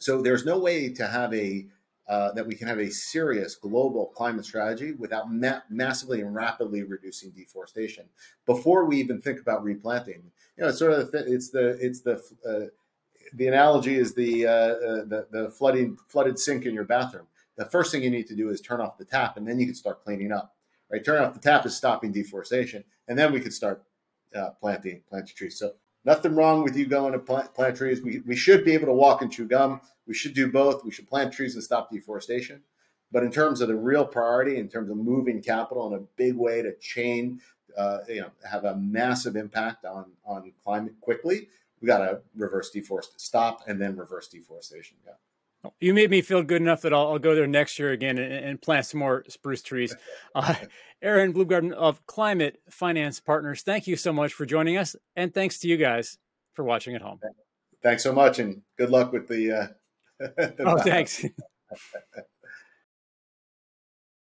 so 0.00 0.20
there's 0.20 0.44
no 0.44 0.58
way 0.58 0.88
to 0.94 1.06
have 1.06 1.32
a 1.32 1.68
uh, 2.08 2.32
that 2.32 2.46
we 2.46 2.54
can 2.54 2.68
have 2.68 2.78
a 2.78 2.90
serious 2.90 3.56
global 3.56 4.06
climate 4.06 4.44
strategy 4.44 4.92
without 4.92 5.32
ma- 5.32 5.60
massively 5.68 6.20
and 6.20 6.34
rapidly 6.34 6.82
reducing 6.82 7.30
deforestation 7.30 8.04
before 8.44 8.84
we 8.84 8.98
even 8.98 9.20
think 9.20 9.40
about 9.40 9.64
replanting. 9.64 10.22
You 10.56 10.62
know, 10.62 10.68
it's 10.68 10.78
sort 10.78 10.92
of 10.92 11.10
the, 11.10 11.32
it's 11.32 11.50
the 11.50 11.76
it's 11.80 12.00
the 12.00 12.22
uh, 12.48 12.66
the 13.34 13.48
analogy 13.48 13.96
is 13.96 14.14
the, 14.14 14.46
uh, 14.46 14.50
uh, 14.50 15.04
the 15.04 15.26
the 15.30 15.50
flooding 15.50 15.96
flooded 16.08 16.38
sink 16.38 16.64
in 16.64 16.74
your 16.74 16.84
bathroom. 16.84 17.26
The 17.56 17.64
first 17.64 17.90
thing 17.90 18.02
you 18.02 18.10
need 18.10 18.26
to 18.28 18.36
do 18.36 18.50
is 18.50 18.60
turn 18.60 18.80
off 18.80 18.98
the 18.98 19.04
tap, 19.04 19.36
and 19.36 19.46
then 19.46 19.58
you 19.58 19.66
can 19.66 19.74
start 19.74 20.04
cleaning 20.04 20.32
up. 20.32 20.54
Right, 20.90 21.04
turn 21.04 21.20
off 21.20 21.34
the 21.34 21.40
tap 21.40 21.66
is 21.66 21.76
stopping 21.76 22.12
deforestation, 22.12 22.84
and 23.08 23.18
then 23.18 23.32
we 23.32 23.40
can 23.40 23.50
start 23.50 23.82
uh, 24.34 24.50
planting 24.60 25.02
planting 25.08 25.34
trees. 25.34 25.58
So 25.58 25.72
nothing 26.04 26.36
wrong 26.36 26.62
with 26.62 26.76
you 26.76 26.86
going 26.86 27.12
to 27.12 27.18
plant, 27.18 27.52
plant 27.54 27.76
trees. 27.76 28.02
We, 28.02 28.20
we 28.20 28.36
should 28.36 28.64
be 28.64 28.72
able 28.72 28.86
to 28.86 28.92
walk 28.92 29.22
and 29.22 29.32
chew 29.32 29.46
gum. 29.46 29.80
We 30.06 30.14
should 30.14 30.34
do 30.34 30.50
both. 30.50 30.84
We 30.84 30.90
should 30.90 31.08
plant 31.08 31.32
trees 31.32 31.54
and 31.54 31.64
stop 31.64 31.90
deforestation. 31.90 32.62
But 33.12 33.22
in 33.22 33.30
terms 33.30 33.60
of 33.60 33.68
the 33.68 33.76
real 33.76 34.04
priority, 34.04 34.58
in 34.58 34.68
terms 34.68 34.90
of 34.90 34.96
moving 34.96 35.42
capital 35.42 35.86
in 35.86 36.00
a 36.00 36.04
big 36.16 36.36
way 36.36 36.62
to 36.62 36.74
chain, 36.80 37.40
uh, 37.76 37.98
you 38.08 38.20
know, 38.20 38.30
have 38.48 38.64
a 38.64 38.76
massive 38.76 39.36
impact 39.36 39.84
on 39.84 40.06
on 40.24 40.52
climate 40.64 40.94
quickly, 41.00 41.48
we 41.80 41.86
got 41.86 41.98
to 41.98 42.20
reverse 42.34 42.70
deforestation, 42.70 43.18
stop 43.18 43.60
and 43.66 43.80
then 43.80 43.96
reverse 43.96 44.28
deforestation. 44.28 44.96
Yeah. 45.06 45.12
You 45.80 45.94
made 45.94 46.10
me 46.10 46.22
feel 46.22 46.42
good 46.42 46.62
enough 46.62 46.82
that 46.82 46.92
I'll, 46.92 47.08
I'll 47.08 47.18
go 47.18 47.34
there 47.34 47.46
next 47.46 47.78
year 47.78 47.90
again 47.90 48.18
and, 48.18 48.32
and, 48.32 48.62
plant 48.62 48.86
some 48.86 49.00
more 49.00 49.24
spruce 49.28 49.62
trees. 49.62 49.94
Uh, 50.34 50.54
Aaron 51.02 51.32
Bloomgarden 51.32 51.72
of 51.72 52.04
Climate 52.06 52.60
Finance 52.68 53.20
Partners, 53.20 53.62
thank 53.62 53.86
you 53.86 53.96
so 53.96 54.12
much 54.12 54.34
for 54.34 54.44
joining 54.44 54.76
us. 54.76 54.94
And 55.14 55.32
thanks 55.32 55.58
to 55.60 55.68
you 55.68 55.76
guys 55.76 56.18
for 56.52 56.62
watching 56.62 56.94
at 56.94 57.02
home. 57.02 57.20
Thanks 57.82 58.02
so 58.02 58.12
much. 58.12 58.38
And 58.38 58.62
good 58.76 58.90
luck 58.90 59.12
with 59.12 59.28
the. 59.28 59.52
Uh, 59.52 59.66
the 59.66 59.85
oh, 60.60 60.78
thanks. 60.78 61.24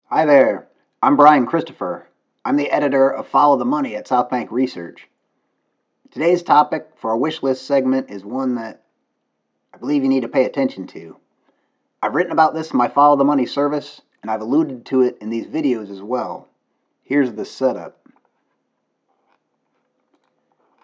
Hi 0.06 0.24
there. 0.24 0.68
I'm 1.02 1.16
Brian 1.16 1.46
Christopher. 1.46 2.08
I'm 2.44 2.56
the 2.56 2.70
editor 2.70 3.08
of 3.10 3.28
Follow 3.28 3.56
the 3.56 3.64
Money 3.64 3.94
at 3.96 4.08
South 4.08 4.30
Bank 4.30 4.50
Research. 4.50 5.08
Today's 6.10 6.42
topic 6.42 6.88
for 6.96 7.10
our 7.10 7.16
wish 7.16 7.42
list 7.42 7.66
segment 7.66 8.10
is 8.10 8.24
one 8.24 8.56
that 8.56 8.82
I 9.72 9.78
believe 9.78 10.02
you 10.02 10.08
need 10.08 10.22
to 10.22 10.28
pay 10.28 10.44
attention 10.44 10.86
to. 10.88 11.16
I've 12.02 12.14
written 12.14 12.32
about 12.32 12.54
this 12.54 12.70
in 12.70 12.78
my 12.78 12.88
Follow 12.88 13.16
the 13.16 13.24
Money 13.24 13.46
service, 13.46 14.00
and 14.22 14.30
I've 14.30 14.40
alluded 14.40 14.86
to 14.86 15.02
it 15.02 15.18
in 15.20 15.30
these 15.30 15.46
videos 15.46 15.90
as 15.90 16.02
well. 16.02 16.48
Here's 17.04 17.32
the 17.32 17.44
setup. 17.44 17.98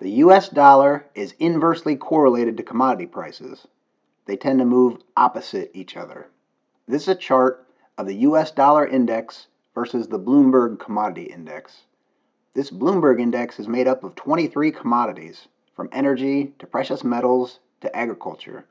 The 0.00 0.10
US 0.10 0.48
dollar 0.48 1.06
is 1.14 1.34
inversely 1.38 1.96
correlated 1.96 2.56
to 2.56 2.62
commodity 2.62 3.06
prices. 3.06 3.66
They 4.26 4.36
tend 4.36 4.58
to 4.60 4.64
move 4.64 5.02
opposite 5.16 5.70
each 5.74 5.96
other. 5.96 6.28
This 6.86 7.02
is 7.02 7.08
a 7.08 7.14
chart 7.14 7.66
of 7.98 8.06
the 8.06 8.16
US 8.16 8.50
dollar 8.50 8.86
index 8.86 9.46
versus 9.74 10.08
the 10.08 10.18
Bloomberg 10.18 10.78
Commodity 10.78 11.24
Index. 11.24 11.82
This 12.54 12.70
Bloomberg 12.70 13.20
Index 13.20 13.58
is 13.58 13.68
made 13.68 13.88
up 13.88 14.04
of 14.04 14.14
23 14.14 14.70
commodities, 14.72 15.48
from 15.74 15.88
energy 15.92 16.54
to 16.58 16.66
precious 16.66 17.02
metals 17.02 17.60
to 17.80 17.96
agriculture. 17.96 18.66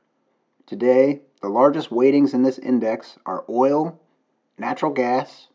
Today, 0.66 1.22
the 1.40 1.48
largest 1.48 1.90
weightings 1.90 2.32
in 2.32 2.42
this 2.42 2.58
index 2.58 3.18
are 3.26 3.44
oil, 3.48 4.00
natural 4.56 4.92
gas, 4.92 5.48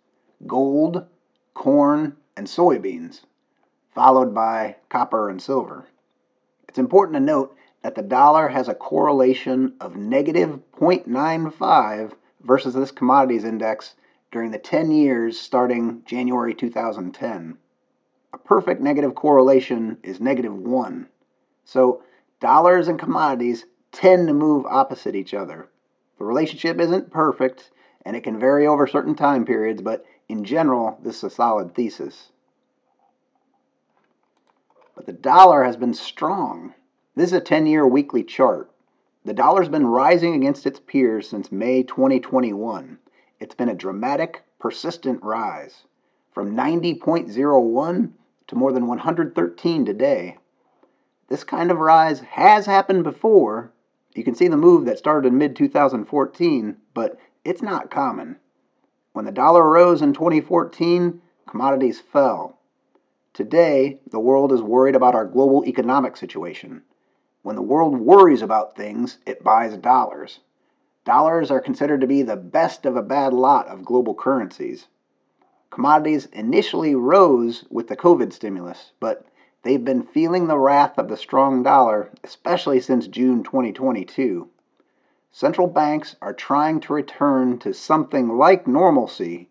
gold, 0.45 1.05
corn, 1.53 2.17
and 2.35 2.45
soybeans, 2.45 3.21
followed 3.95 4.33
by 4.33 4.75
copper 4.89 5.29
and 5.29 5.41
silver. 5.41 5.85
It's 6.67 6.77
important 6.77 7.15
to 7.15 7.21
note 7.21 7.55
that 7.81 7.95
the 7.95 8.01
dollar 8.01 8.47
has 8.47 8.67
a 8.67 8.73
correlation 8.73 9.73
of 9.79 9.95
negative 9.95 10.59
0.95 10.73 12.13
versus 12.41 12.73
this 12.73 12.91
commodities 12.91 13.43
index 13.43 13.95
during 14.31 14.51
the 14.51 14.59
10 14.59 14.91
years 14.91 15.39
starting 15.39 16.03
January 16.05 16.53
2010. 16.53 17.57
A 18.33 18.37
perfect 18.37 18.81
negative 18.81 19.15
correlation 19.15 19.97
is 20.03 20.19
negative 20.19 20.55
1. 20.55 21.07
So 21.65 22.03
dollars 22.39 22.87
and 22.87 22.99
commodities 22.99 23.65
tend 23.91 24.27
to 24.27 24.33
move 24.33 24.65
opposite 24.65 25.15
each 25.15 25.33
other. 25.33 25.69
The 26.17 26.25
relationship 26.25 26.79
isn't 26.79 27.11
perfect, 27.11 27.71
and 28.05 28.15
it 28.15 28.23
can 28.23 28.39
vary 28.39 28.67
over 28.67 28.87
certain 28.87 29.15
time 29.15 29.45
periods, 29.45 29.81
but 29.81 30.05
in 30.29 30.43
general, 30.43 30.99
this 31.03 31.17
is 31.17 31.23
a 31.23 31.29
solid 31.29 31.73
thesis. 31.73 32.31
But 34.95 35.05
the 35.05 35.13
dollar 35.13 35.63
has 35.63 35.77
been 35.77 35.93
strong. 35.93 36.73
This 37.17 37.31
is 37.31 37.33
a 37.33 37.41
10 37.41 37.65
year 37.65 37.87
weekly 37.87 38.23
chart. 38.23 38.69
The 39.25 39.33
dollar's 39.33 39.69
been 39.69 39.87
rising 39.87 40.35
against 40.35 40.67
its 40.67 40.79
peers 40.79 41.27
since 41.27 41.51
May 41.51 41.81
2021. 41.81 42.99
It's 43.39 43.55
been 43.55 43.69
a 43.69 43.73
dramatic, 43.73 44.43
persistent 44.59 45.23
rise 45.23 45.85
from 46.31 46.55
90.01 46.55 48.11
to 48.45 48.55
more 48.55 48.71
than 48.71 48.85
113 48.85 49.83
today. 49.83 50.37
This 51.27 51.43
kind 51.43 51.71
of 51.71 51.79
rise 51.79 52.19
has 52.19 52.67
happened 52.67 53.03
before. 53.03 53.71
You 54.13 54.23
can 54.23 54.35
see 54.35 54.47
the 54.47 54.55
move 54.55 54.85
that 54.85 54.99
started 54.99 55.29
in 55.29 55.39
mid 55.39 55.55
2014, 55.55 56.77
but 56.93 57.17
it's 57.43 57.63
not 57.63 57.89
common. 57.89 58.35
When 59.13 59.25
the 59.25 59.31
dollar 59.31 59.67
rose 59.67 60.03
in 60.03 60.13
2014, 60.13 61.19
commodities 61.47 61.99
fell. 61.99 62.59
Today, 63.33 64.01
the 64.11 64.19
world 64.19 64.51
is 64.51 64.61
worried 64.61 64.95
about 64.95 65.15
our 65.15 65.25
global 65.25 65.65
economic 65.65 66.15
situation. 66.15 66.83
When 67.47 67.55
the 67.55 67.61
world 67.61 67.97
worries 67.97 68.41
about 68.41 68.75
things, 68.75 69.19
it 69.25 69.41
buys 69.41 69.77
dollars. 69.77 70.41
Dollars 71.05 71.49
are 71.49 71.61
considered 71.61 72.01
to 72.01 72.05
be 72.05 72.21
the 72.21 72.35
best 72.35 72.85
of 72.85 72.97
a 72.97 73.01
bad 73.01 73.31
lot 73.31 73.69
of 73.69 73.85
global 73.85 74.13
currencies. 74.13 74.89
Commodities 75.69 76.25
initially 76.33 76.93
rose 76.93 77.63
with 77.69 77.87
the 77.87 77.95
COVID 77.95 78.33
stimulus, 78.33 78.91
but 78.99 79.25
they've 79.63 79.85
been 79.85 80.03
feeling 80.03 80.47
the 80.47 80.59
wrath 80.59 80.97
of 80.97 81.07
the 81.07 81.15
strong 81.15 81.63
dollar, 81.63 82.11
especially 82.21 82.81
since 82.81 83.07
June 83.07 83.43
2022 83.43 84.49
central 85.31 85.67
banks 85.67 86.17
are 86.21 86.33
trying 86.33 86.81
to 86.81 86.91
return 86.91 87.59
to 87.59 87.73
something 87.73 88.37
like 88.37 88.67
normalcy. 88.67 89.47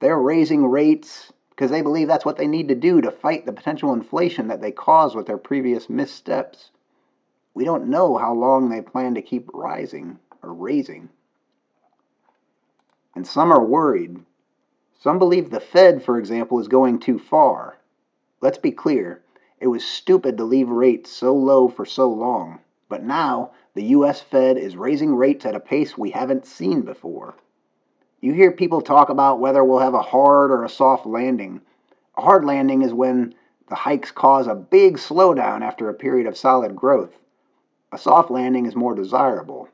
They're 0.00 0.18
raising 0.18 0.66
rates 0.66 1.32
because 1.50 1.70
they 1.70 1.82
believe 1.82 2.08
that's 2.08 2.24
what 2.24 2.38
they 2.38 2.48
need 2.48 2.66
to 2.66 2.74
do 2.74 3.00
to 3.00 3.12
fight 3.12 3.46
the 3.46 3.52
potential 3.52 3.92
inflation 3.92 4.48
that 4.48 4.60
they 4.60 4.72
caused 4.72 5.14
with 5.14 5.28
their 5.28 5.38
previous 5.38 5.88
missteps. 5.88 6.72
We 7.54 7.64
don't 7.64 7.88
know 7.88 8.16
how 8.16 8.32
long 8.32 8.68
they 8.68 8.80
plan 8.80 9.14
to 9.14 9.22
keep 9.22 9.50
rising 9.52 10.18
or 10.42 10.54
raising. 10.54 11.08
And 13.14 13.26
some 13.26 13.52
are 13.52 13.64
worried. 13.64 14.18
Some 14.98 15.18
believe 15.18 15.50
the 15.50 15.60
Fed, 15.60 16.02
for 16.02 16.18
example, 16.18 16.60
is 16.60 16.68
going 16.68 17.00
too 17.00 17.18
far. 17.18 17.78
Let's 18.40 18.58
be 18.58 18.70
clear 18.70 19.22
it 19.58 19.66
was 19.66 19.84
stupid 19.84 20.38
to 20.38 20.44
leave 20.44 20.70
rates 20.70 21.10
so 21.10 21.34
low 21.34 21.68
for 21.68 21.84
so 21.84 22.08
long. 22.08 22.60
But 22.88 23.02
now 23.02 23.50
the 23.74 23.84
US 23.84 24.20
Fed 24.20 24.56
is 24.56 24.76
raising 24.76 25.14
rates 25.14 25.44
at 25.44 25.54
a 25.54 25.60
pace 25.60 25.98
we 25.98 26.10
haven't 26.10 26.46
seen 26.46 26.82
before. 26.82 27.34
You 28.20 28.32
hear 28.32 28.52
people 28.52 28.80
talk 28.80 29.08
about 29.08 29.40
whether 29.40 29.64
we'll 29.64 29.78
have 29.78 29.94
a 29.94 30.02
hard 30.02 30.50
or 30.50 30.64
a 30.64 30.68
soft 30.68 31.04
landing. 31.04 31.60
A 32.16 32.22
hard 32.22 32.44
landing 32.44 32.82
is 32.82 32.92
when 32.94 33.34
the 33.68 33.74
hikes 33.74 34.10
cause 34.10 34.46
a 34.46 34.54
big 34.54 34.96
slowdown 34.96 35.62
after 35.62 35.88
a 35.88 35.94
period 35.94 36.26
of 36.26 36.36
solid 36.36 36.74
growth. 36.76 37.12
A 37.92 37.98
soft 37.98 38.30
landing 38.30 38.66
is 38.66 38.76
more 38.76 38.94
desirable. 38.94 39.68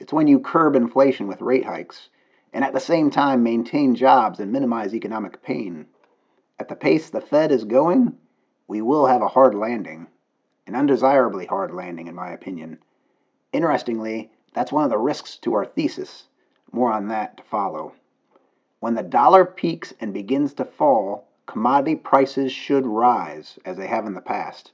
It's 0.00 0.12
when 0.12 0.28
you 0.28 0.40
curb 0.40 0.74
inflation 0.74 1.28
with 1.28 1.42
rate 1.42 1.66
hikes 1.66 2.08
and 2.54 2.64
at 2.64 2.72
the 2.72 2.80
same 2.80 3.10
time 3.10 3.42
maintain 3.42 3.94
jobs 3.94 4.40
and 4.40 4.50
minimize 4.50 4.94
economic 4.94 5.42
pain. 5.42 5.86
At 6.58 6.68
the 6.68 6.74
pace 6.74 7.10
the 7.10 7.20
Fed 7.20 7.52
is 7.52 7.64
going, 7.64 8.16
we 8.66 8.80
will 8.80 9.06
have 9.06 9.20
a 9.20 9.28
hard 9.28 9.54
landing, 9.54 10.06
an 10.66 10.74
undesirably 10.74 11.44
hard 11.44 11.74
landing, 11.74 12.06
in 12.06 12.14
my 12.14 12.30
opinion. 12.30 12.78
Interestingly, 13.52 14.30
that's 14.54 14.72
one 14.72 14.84
of 14.84 14.90
the 14.90 14.98
risks 14.98 15.36
to 15.38 15.52
our 15.52 15.66
thesis. 15.66 16.28
More 16.72 16.90
on 16.90 17.08
that 17.08 17.36
to 17.36 17.42
follow. 17.42 17.92
When 18.80 18.94
the 18.94 19.02
dollar 19.02 19.44
peaks 19.44 19.92
and 20.00 20.14
begins 20.14 20.54
to 20.54 20.64
fall, 20.64 21.28
commodity 21.44 21.96
prices 21.96 22.52
should 22.52 22.86
rise, 22.86 23.58
as 23.64 23.76
they 23.76 23.86
have 23.86 24.06
in 24.06 24.14
the 24.14 24.20
past. 24.20 24.72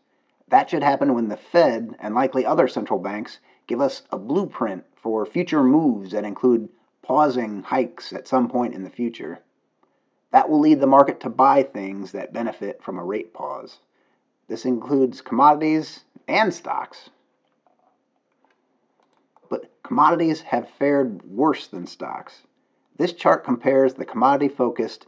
That 0.49 0.69
should 0.69 0.83
happen 0.83 1.15
when 1.15 1.29
the 1.29 1.37
Fed, 1.37 1.97
and 2.01 2.15
likely 2.15 2.45
other 2.45 2.69
central 2.69 2.99
banks, 2.99 3.39
give 3.67 3.81
us 3.81 4.03
a 4.11 4.19
blueprint 4.19 4.85
for 4.97 5.25
future 5.25 5.63
moves 5.63 6.13
that 6.13 6.25
include 6.25 6.69
pausing 7.03 7.63
hikes 7.63 8.13
at 8.13 8.29
some 8.29 8.49
point 8.49 8.75
in 8.75 8.85
the 8.85 8.91
future. 8.91 9.41
That 10.31 10.49
will 10.49 10.61
lead 10.61 10.81
the 10.81 10.87
market 10.87 11.21
to 11.21 11.31
buy 11.31 11.63
things 11.63 12.13
that 12.13 12.33
benefit 12.33 12.83
from 12.83 12.99
a 12.99 13.05
rate 13.05 13.33
pause. 13.33 13.79
This 14.49 14.65
includes 14.65 15.21
commodities 15.21 16.05
and 16.29 16.53
stocks. 16.53 17.11
But 19.49 19.71
commodities 19.83 20.41
have 20.43 20.69
fared 20.71 21.23
worse 21.23 21.69
than 21.69 21.87
stocks. 21.87 22.43
This 22.97 23.13
chart 23.13 23.45
compares 23.45 23.95
the 23.95 24.05
commodity-focused 24.05 25.07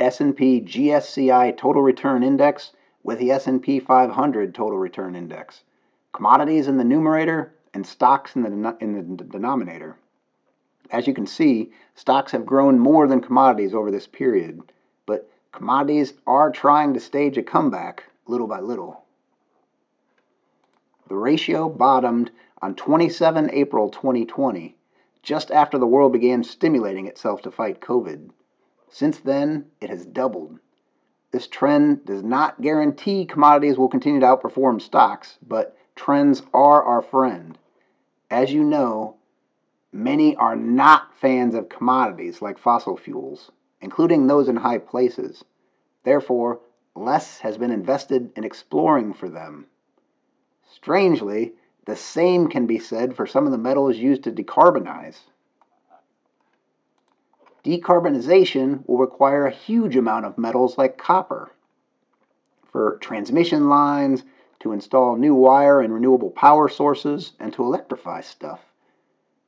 S&P 0.00 0.60
GSCI 0.60 1.56
Total 1.56 1.82
Return 1.82 2.22
Index 2.22 2.72
with 3.08 3.18
the 3.18 3.30
S&P 3.30 3.80
500 3.80 4.54
Total 4.54 4.78
Return 4.78 5.16
Index. 5.16 5.64
Commodities 6.12 6.68
in 6.68 6.76
the 6.76 6.84
numerator 6.84 7.54
and 7.72 7.86
stocks 7.86 8.36
in 8.36 8.42
the, 8.42 8.76
in 8.82 9.16
the 9.16 9.24
denominator. 9.24 9.96
As 10.90 11.06
you 11.06 11.14
can 11.14 11.26
see, 11.26 11.72
stocks 11.94 12.32
have 12.32 12.44
grown 12.44 12.78
more 12.78 13.08
than 13.08 13.22
commodities 13.22 13.72
over 13.72 13.90
this 13.90 14.06
period, 14.06 14.60
but 15.06 15.30
commodities 15.52 16.12
are 16.26 16.50
trying 16.50 16.92
to 16.92 17.00
stage 17.00 17.38
a 17.38 17.42
comeback 17.42 18.04
little 18.26 18.46
by 18.46 18.60
little. 18.60 19.02
The 21.08 21.16
ratio 21.16 21.70
bottomed 21.70 22.30
on 22.60 22.74
27 22.74 23.48
April 23.54 23.88
2020, 23.88 24.76
just 25.22 25.50
after 25.50 25.78
the 25.78 25.86
world 25.86 26.12
began 26.12 26.44
stimulating 26.44 27.06
itself 27.06 27.40
to 27.40 27.50
fight 27.50 27.80
COVID. 27.80 28.28
Since 28.90 29.20
then, 29.20 29.64
it 29.80 29.88
has 29.88 30.04
doubled. 30.04 30.58
This 31.30 31.46
trend 31.46 32.06
does 32.06 32.22
not 32.22 32.60
guarantee 32.60 33.26
commodities 33.26 33.76
will 33.76 33.88
continue 33.88 34.20
to 34.20 34.26
outperform 34.26 34.80
stocks, 34.80 35.38
but 35.46 35.76
trends 35.94 36.42
are 36.54 36.82
our 36.82 37.02
friend. 37.02 37.58
As 38.30 38.52
you 38.52 38.64
know, 38.64 39.16
many 39.92 40.36
are 40.36 40.56
not 40.56 41.14
fans 41.16 41.54
of 41.54 41.68
commodities 41.68 42.40
like 42.40 42.58
fossil 42.58 42.96
fuels, 42.96 43.50
including 43.80 44.26
those 44.26 44.48
in 44.48 44.56
high 44.56 44.78
places. 44.78 45.44
Therefore, 46.04 46.60
less 46.94 47.38
has 47.40 47.58
been 47.58 47.70
invested 47.70 48.32
in 48.34 48.44
exploring 48.44 49.12
for 49.12 49.28
them. 49.28 49.66
Strangely, 50.70 51.54
the 51.84 51.96
same 51.96 52.48
can 52.48 52.66
be 52.66 52.78
said 52.78 53.16
for 53.16 53.26
some 53.26 53.44
of 53.44 53.52
the 53.52 53.58
metals 53.58 53.96
used 53.96 54.24
to 54.24 54.32
decarbonize. 54.32 55.18
Decarbonization 57.64 58.86
will 58.86 58.98
require 58.98 59.46
a 59.46 59.50
huge 59.50 59.96
amount 59.96 60.24
of 60.24 60.38
metals 60.38 60.78
like 60.78 60.96
copper 60.96 61.50
for 62.70 62.98
transmission 63.00 63.68
lines, 63.68 64.24
to 64.60 64.72
install 64.72 65.16
new 65.16 65.34
wire 65.34 65.80
and 65.80 65.92
renewable 65.92 66.30
power 66.30 66.68
sources, 66.68 67.32
and 67.40 67.52
to 67.52 67.62
electrify 67.62 68.20
stuff. 68.20 68.60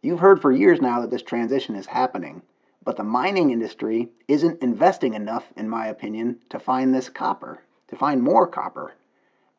You've 0.03 0.20
heard 0.20 0.40
for 0.40 0.51
years 0.51 0.81
now 0.81 1.01
that 1.01 1.11
this 1.11 1.23
transition 1.23 1.75
is 1.75 1.87
happening, 1.87 2.42
but 2.85 2.96
the 2.96 3.05
mining 3.05 3.51
industry 3.51 4.09
isn't 4.27 4.62
investing 4.62 5.14
enough, 5.14 5.53
in 5.57 5.68
my 5.68 5.87
opinion, 5.87 6.40
to 6.49 6.59
find 6.59 6.94
this 6.94 7.09
copper, 7.09 7.62
to 7.88 7.96
find 7.96 8.23
more 8.23 8.46
copper. 8.46 8.94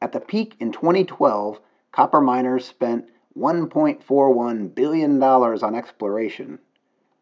At 0.02 0.12
the 0.12 0.20
peak 0.20 0.56
in 0.60 0.72
2012, 0.72 1.60
copper 1.92 2.22
miners 2.22 2.66
spent 2.66 3.10
$1.41 3.38 4.76
billion 4.76 5.22
on 5.24 5.76
exploration. 5.76 6.60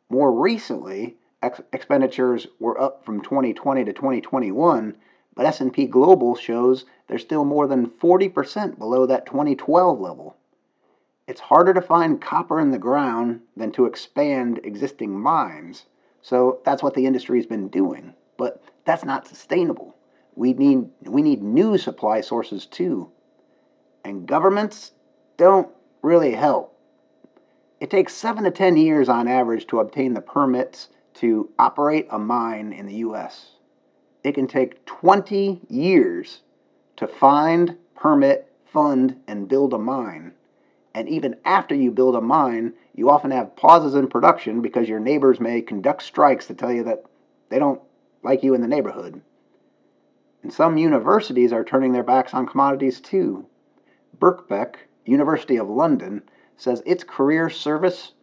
More 0.10 0.32
recently, 0.32 1.18
ex- 1.42 1.62
expenditures 1.72 2.48
were 2.60 2.80
up 2.80 3.06
from 3.06 3.22
2020 3.22 3.86
to 3.86 3.94
2021, 3.94 4.98
but 5.36 5.46
S&P 5.46 5.86
Global 5.86 6.36
shows 6.36 6.86
they're 7.08 7.18
still 7.18 7.46
more 7.46 7.68
than 7.68 7.88
40% 7.88 8.78
below 8.78 9.06
that 9.06 9.26
2012 9.26 10.00
level. 10.00 10.36
It's 11.28 11.40
harder 11.40 11.74
to 11.74 11.82
find 11.82 12.20
copper 12.20 12.60
in 12.60 12.72
the 12.72 12.78
ground 12.78 13.42
than 13.56 13.72
to 13.74 13.86
expand 13.86 14.60
existing 14.64 15.20
mines. 15.20 15.86
So 16.22 16.60
that's 16.66 16.84
what 16.84 16.96
the 16.96 17.06
industry's 17.06 17.46
been 17.46 17.70
doing, 17.70 18.14
but 18.38 18.62
that's 18.86 19.06
not 19.06 19.28
sustainable. 19.28 19.96
We 20.36 20.54
need 20.54 20.90
we 21.04 21.22
need 21.22 21.44
new 21.44 21.78
supply 21.78 22.22
sources 22.22 22.66
too. 22.66 23.12
And 24.04 24.28
governments 24.28 24.92
don't 25.38 25.70
really 26.02 26.34
help. 26.34 26.76
It 27.80 27.90
takes 27.90 28.14
7 28.16 28.44
to 28.44 28.52
10 28.52 28.78
years 28.78 29.08
on 29.08 29.28
average 29.28 29.68
to 29.68 29.80
obtain 29.80 30.14
the 30.14 30.22
permits 30.22 30.90
to 31.20 31.50
operate 31.60 32.08
a 32.10 32.18
mine 32.18 32.72
in 32.72 32.86
the 32.86 32.96
US. 32.96 33.58
It 34.24 34.36
can 34.36 34.48
take 34.48 34.86
20 34.86 35.62
years 35.68 36.42
to 36.96 37.08
find, 37.08 37.78
permit, 37.96 38.52
fund, 38.66 39.20
and 39.28 39.48
build 39.48 39.74
a 39.74 39.78
mine. 39.78 40.34
And 40.94 41.10
even 41.10 41.36
after 41.44 41.76
you 41.76 41.92
build 41.92 42.16
a 42.16 42.22
mine, 42.22 42.74
you 42.96 43.10
often 43.10 43.32
have 43.32 43.56
pauses 43.56 43.96
in 43.96 44.08
production 44.08 44.62
because 44.62 44.88
your 44.88 45.00
neighbors 45.00 45.40
may 45.40 45.62
conduct 45.62 46.04
strikes 46.04 46.48
to 46.48 46.54
tell 46.54 46.72
you 46.72 46.84
that 46.84 47.04
they 47.50 47.60
don't 47.60 47.82
like 48.24 48.44
you 48.44 48.54
in 48.54 48.62
the 48.62 48.68
neighborhood. 48.68 49.22
And 50.44 50.54
some 50.54 50.78
universities 50.78 51.52
are 51.52 51.66
turning 51.66 51.92
their 51.92 52.04
backs 52.04 52.34
on 52.34 52.48
commodities 52.48 53.02
too. 53.02 53.46
Birkbeck, 54.18 54.76
University 55.06 55.58
of 55.58 55.70
London, 55.70 56.24
says 56.56 56.82
its 56.86 57.04
career 57.04 57.50
service, 57.50 58.14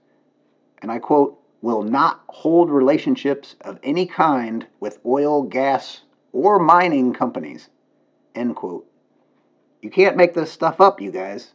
and 0.80 0.90
I 0.90 0.98
quote, 0.98 1.38
will 1.66 1.82
not 1.82 2.22
hold 2.28 2.70
relationships 2.70 3.56
of 3.62 3.76
any 3.82 4.06
kind 4.06 4.64
with 4.78 5.00
oil, 5.04 5.42
gas, 5.42 6.02
or 6.30 6.60
mining 6.60 7.12
companies. 7.12 7.68
End 8.36 8.54
quote. 8.54 8.86
You 9.82 9.90
can't 9.90 10.16
make 10.16 10.32
this 10.32 10.52
stuff 10.52 10.80
up, 10.80 11.00
you 11.00 11.10
guys. 11.10 11.54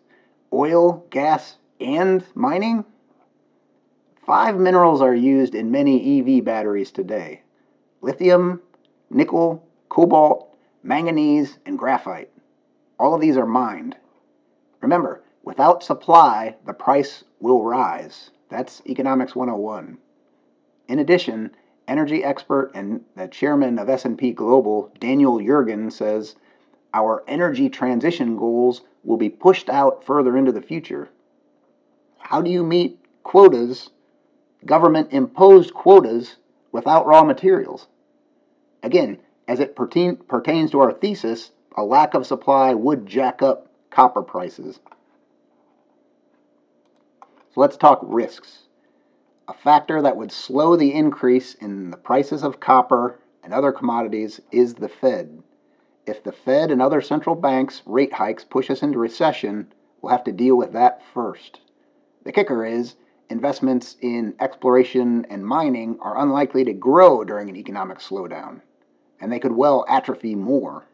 Oil, 0.52 1.06
gas, 1.12 1.56
and 1.80 2.26
mining? 2.36 2.84
Five 4.26 4.58
minerals 4.58 5.02
are 5.02 5.16
used 5.16 5.56
in 5.56 5.72
many 5.72 6.20
EV 6.20 6.44
batteries 6.44 6.92
today 6.92 7.44
lithium, 8.02 8.60
nickel, 9.10 9.66
cobalt, 9.88 10.58
manganese, 10.84 11.58
and 11.66 11.80
graphite. 11.80 12.30
All 13.00 13.16
of 13.16 13.22
these 13.22 13.38
are 13.38 13.46
mined. 13.46 13.96
Remember, 14.82 15.24
without 15.42 15.86
supply, 15.86 16.58
the 16.66 16.74
price 16.74 17.24
will 17.40 17.64
rise. 17.64 18.32
That's 18.52 18.82
Economics 18.86 19.34
101. 19.34 19.98
In 20.90 21.00
addition, 21.00 21.52
energy 21.88 22.22
expert 22.22 22.72
and 22.76 23.06
the 23.16 23.30
chairman 23.30 23.80
of 23.80 23.88
S&P 23.88 24.34
Global, 24.34 24.92
Daniel 25.00 25.38
Yergin, 25.38 25.90
says 25.90 26.36
our 26.94 27.24
energy 27.30 27.70
transition 27.70 28.36
goals 28.36 28.82
will 29.06 29.16
be 29.16 29.30
pushed 29.30 29.70
out 29.70 30.04
further 30.04 30.36
into 30.36 30.52
the 30.52 30.62
future. 30.62 31.08
How 32.18 32.42
do 32.42 32.52
you 32.52 32.62
meet 32.66 33.00
quotas, 33.24 33.90
government 34.66 35.14
imposed 35.14 35.74
quotas, 35.74 36.36
without 36.74 37.08
raw 37.08 37.24
materials? 37.24 37.88
Again, 38.84 39.20
as 39.48 39.62
it 39.62 39.78
pertain, 39.78 40.18
pertains 40.18 40.72
to 40.72 40.82
our 40.82 40.92
thesis, 40.92 41.52
a 41.78 41.86
lack 41.86 42.16
of 42.16 42.28
supply 42.28 42.74
would 42.74 43.06
jack 43.06 43.42
up 43.42 43.68
copper 43.92 44.22
prices. 44.22 44.82
So 47.54 47.60
let's 47.60 47.76
talk 47.76 48.00
risks. 48.04 48.68
A 49.50 49.54
factor 49.54 50.02
that 50.02 50.16
would 50.16 50.32
slow 50.32 50.78
the 50.78 50.94
increase 50.94 51.54
in 51.56 51.92
the 51.92 51.98
prices 51.98 52.44
of 52.44 52.62
copper 52.62 53.20
and 53.44 53.54
other 53.54 53.74
commodities 53.74 54.40
is 54.54 54.76
the 54.76 54.88
Fed. 54.88 55.44
If 56.06 56.24
the 56.24 56.32
Fed 56.32 56.72
and 56.72 56.82
other 56.82 57.02
central 57.02 57.36
banks' 57.36 57.82
rate 57.86 58.14
hikes 58.14 58.46
push 58.46 58.72
us 58.72 58.82
into 58.82 59.00
recession, 59.00 59.74
we'll 60.02 60.14
have 60.14 60.24
to 60.24 60.32
deal 60.32 60.56
with 60.56 60.72
that 60.72 61.04
first. 61.14 61.60
The 62.24 62.32
kicker 62.32 62.66
is 62.66 62.96
investments 63.30 63.98
in 64.00 64.34
exploration 64.40 65.26
and 65.30 65.46
mining 65.46 66.00
are 66.00 66.18
unlikely 66.18 66.64
to 66.64 66.74
grow 66.74 67.26
during 67.26 67.50
an 67.50 67.58
economic 67.58 67.98
slowdown, 67.98 68.62
and 69.20 69.30
they 69.30 69.40
could 69.40 69.52
well 69.52 69.84
atrophy 69.90 70.36
more. 70.36 70.86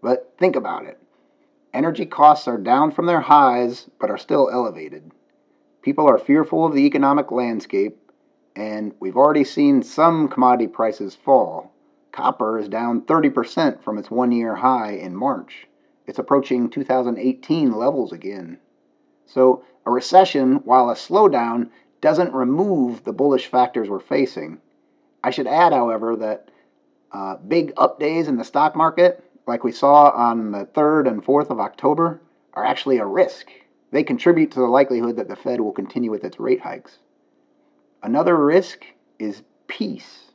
But 0.00 0.32
think 0.38 0.54
about 0.54 0.84
it 0.84 1.00
energy 1.74 2.06
costs 2.06 2.46
are 2.46 2.56
down 2.56 2.92
from 2.92 3.06
their 3.06 3.20
highs, 3.20 3.90
but 3.98 4.10
are 4.10 4.16
still 4.16 4.48
elevated. 4.48 5.10
People 5.86 6.08
are 6.08 6.18
fearful 6.18 6.66
of 6.66 6.74
the 6.74 6.84
economic 6.84 7.30
landscape, 7.30 7.96
and 8.56 8.92
we've 8.98 9.16
already 9.16 9.44
seen 9.44 9.84
some 9.84 10.26
commodity 10.26 10.66
prices 10.66 11.14
fall. 11.14 11.72
Copper 12.10 12.58
is 12.58 12.68
down 12.68 13.02
30% 13.02 13.80
from 13.84 13.96
its 13.96 14.10
one 14.10 14.32
year 14.32 14.56
high 14.56 14.94
in 14.94 15.14
March. 15.14 15.68
It's 16.04 16.18
approaching 16.18 16.70
2018 16.70 17.70
levels 17.70 18.10
again. 18.10 18.58
So, 19.26 19.62
a 19.86 19.92
recession, 19.92 20.56
while 20.64 20.90
a 20.90 20.94
slowdown, 20.94 21.70
doesn't 22.00 22.34
remove 22.34 23.04
the 23.04 23.12
bullish 23.12 23.46
factors 23.46 23.88
we're 23.88 24.00
facing. 24.00 24.58
I 25.22 25.30
should 25.30 25.46
add, 25.46 25.72
however, 25.72 26.16
that 26.16 26.50
uh, 27.12 27.36
big 27.36 27.72
up 27.76 28.00
days 28.00 28.26
in 28.26 28.38
the 28.38 28.44
stock 28.44 28.74
market, 28.74 29.22
like 29.46 29.62
we 29.62 29.70
saw 29.70 30.10
on 30.10 30.50
the 30.50 30.66
3rd 30.66 31.06
and 31.06 31.24
4th 31.24 31.50
of 31.50 31.60
October, 31.60 32.20
are 32.54 32.64
actually 32.64 32.96
a 32.96 33.06
risk. 33.06 33.52
They 33.90 34.02
contribute 34.02 34.50
to 34.52 34.60
the 34.60 34.66
likelihood 34.66 35.16
that 35.16 35.28
the 35.28 35.36
Fed 35.36 35.60
will 35.60 35.72
continue 35.72 36.10
with 36.10 36.24
its 36.24 36.40
rate 36.40 36.60
hikes. 36.60 36.98
Another 38.02 38.36
risk 38.36 38.84
is 39.18 39.42
peace. 39.68 40.32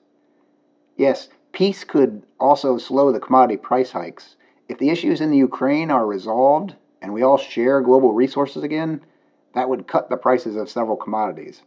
Yes, 0.97 1.29
peace 1.51 1.83
could 1.83 2.23
also 2.39 2.77
slow 2.77 3.11
the 3.11 3.19
commodity 3.19 3.57
price 3.57 3.91
hikes. 3.91 4.35
If 4.69 4.77
the 4.77 4.89
issues 4.89 5.21
in 5.21 5.31
the 5.31 5.37
Ukraine 5.37 5.91
are 5.91 6.05
resolved 6.05 6.75
and 7.01 7.13
we 7.13 7.23
all 7.23 7.37
share 7.37 7.81
global 7.81 8.13
resources 8.13 8.63
again, 8.63 9.01
that 9.53 9.67
would 9.67 9.87
cut 9.87 10.09
the 10.09 10.17
prices 10.17 10.55
of 10.55 10.69
several 10.69 10.95
commodities. 10.95 11.61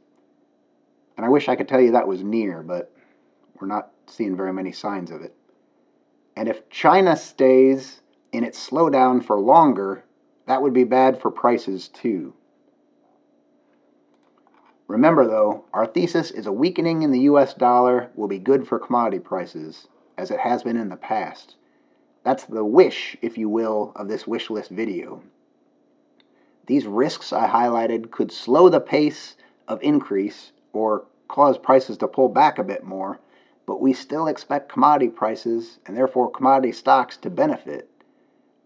And 1.16 1.26
I 1.26 1.28
wish 1.28 1.48
I 1.48 1.56
could 1.56 1.68
tell 1.68 1.80
you 1.80 1.92
that 1.92 2.08
was 2.08 2.22
near, 2.22 2.62
but 2.62 2.90
we're 3.60 3.66
not 3.66 3.90
seeing 4.06 4.36
very 4.36 4.52
many 4.52 4.72
signs 4.72 5.10
of 5.10 5.22
it. 5.22 5.34
And 6.36 6.48
if 6.48 6.68
China 6.70 7.16
stays 7.16 8.00
in 8.32 8.42
its 8.42 8.68
slowdown 8.68 9.24
for 9.24 9.38
longer, 9.38 10.04
that 10.46 10.62
would 10.62 10.72
be 10.72 10.84
bad 10.84 11.20
for 11.20 11.30
prices 11.30 11.88
too. 11.88 12.34
Remember 14.86 15.26
though, 15.26 15.64
our 15.72 15.86
thesis 15.86 16.30
is 16.30 16.46
a 16.46 16.52
weakening 16.52 17.02
in 17.02 17.10
the 17.10 17.20
US 17.20 17.54
dollar 17.54 18.10
will 18.14 18.28
be 18.28 18.38
good 18.38 18.68
for 18.68 18.78
commodity 18.78 19.18
prices, 19.18 19.88
as 20.18 20.30
it 20.30 20.40
has 20.40 20.62
been 20.62 20.76
in 20.76 20.90
the 20.90 20.96
past. 20.96 21.56
That's 22.22 22.44
the 22.44 22.64
wish, 22.64 23.16
if 23.22 23.38
you 23.38 23.48
will, 23.48 23.92
of 23.96 24.08
this 24.08 24.26
wish 24.26 24.50
list 24.50 24.70
video. 24.70 25.22
These 26.66 26.86
risks 26.86 27.32
I 27.32 27.48
highlighted 27.48 28.10
could 28.10 28.32
slow 28.32 28.68
the 28.68 28.80
pace 28.80 29.36
of 29.68 29.82
increase 29.82 30.52
or 30.72 31.04
cause 31.28 31.58
prices 31.58 31.98
to 31.98 32.08
pull 32.08 32.28
back 32.28 32.58
a 32.58 32.64
bit 32.64 32.84
more, 32.84 33.18
but 33.66 33.80
we 33.80 33.92
still 33.92 34.26
expect 34.26 34.72
commodity 34.72 35.08
prices 35.08 35.78
and 35.86 35.96
therefore 35.96 36.30
commodity 36.30 36.72
stocks 36.72 37.16
to 37.18 37.30
benefit. 37.30 37.90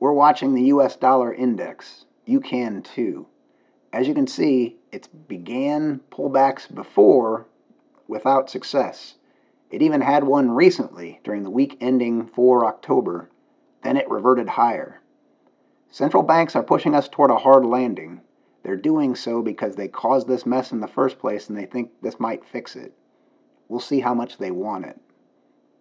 We're 0.00 0.12
watching 0.12 0.54
the 0.54 0.64
US 0.64 0.96
dollar 0.96 1.34
index. 1.34 2.04
You 2.24 2.40
can 2.40 2.82
too. 2.82 3.26
As 3.92 4.06
you 4.06 4.14
can 4.14 4.26
see, 4.26 4.76
it's 4.92 5.08
began 5.08 6.00
pullbacks 6.10 6.72
before 6.72 7.46
without 8.06 8.50
success. 8.50 9.14
It 9.70 9.82
even 9.82 10.00
had 10.00 10.24
one 10.24 10.50
recently 10.50 11.20
during 11.24 11.42
the 11.42 11.50
week 11.50 11.76
ending 11.80 12.26
4 12.26 12.64
October. 12.64 13.28
Then 13.82 13.96
it 13.96 14.08
reverted 14.08 14.48
higher. 14.48 15.00
Central 15.90 16.22
banks 16.22 16.54
are 16.54 16.62
pushing 16.62 16.94
us 16.94 17.08
toward 17.08 17.30
a 17.30 17.36
hard 17.36 17.64
landing. 17.64 18.20
They're 18.62 18.76
doing 18.76 19.14
so 19.14 19.42
because 19.42 19.76
they 19.76 19.88
caused 19.88 20.28
this 20.28 20.46
mess 20.46 20.72
in 20.72 20.80
the 20.80 20.88
first 20.88 21.18
place 21.18 21.48
and 21.48 21.58
they 21.58 21.66
think 21.66 21.90
this 22.02 22.20
might 22.20 22.44
fix 22.44 22.76
it. 22.76 22.92
We'll 23.68 23.80
see 23.80 24.00
how 24.00 24.14
much 24.14 24.38
they 24.38 24.50
want 24.50 24.86
it. 24.86 25.00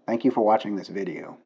Thank 0.06 0.26
you 0.26 0.32
for 0.32 0.44
watching 0.46 0.76
this 0.76 0.88
video. 0.88 1.38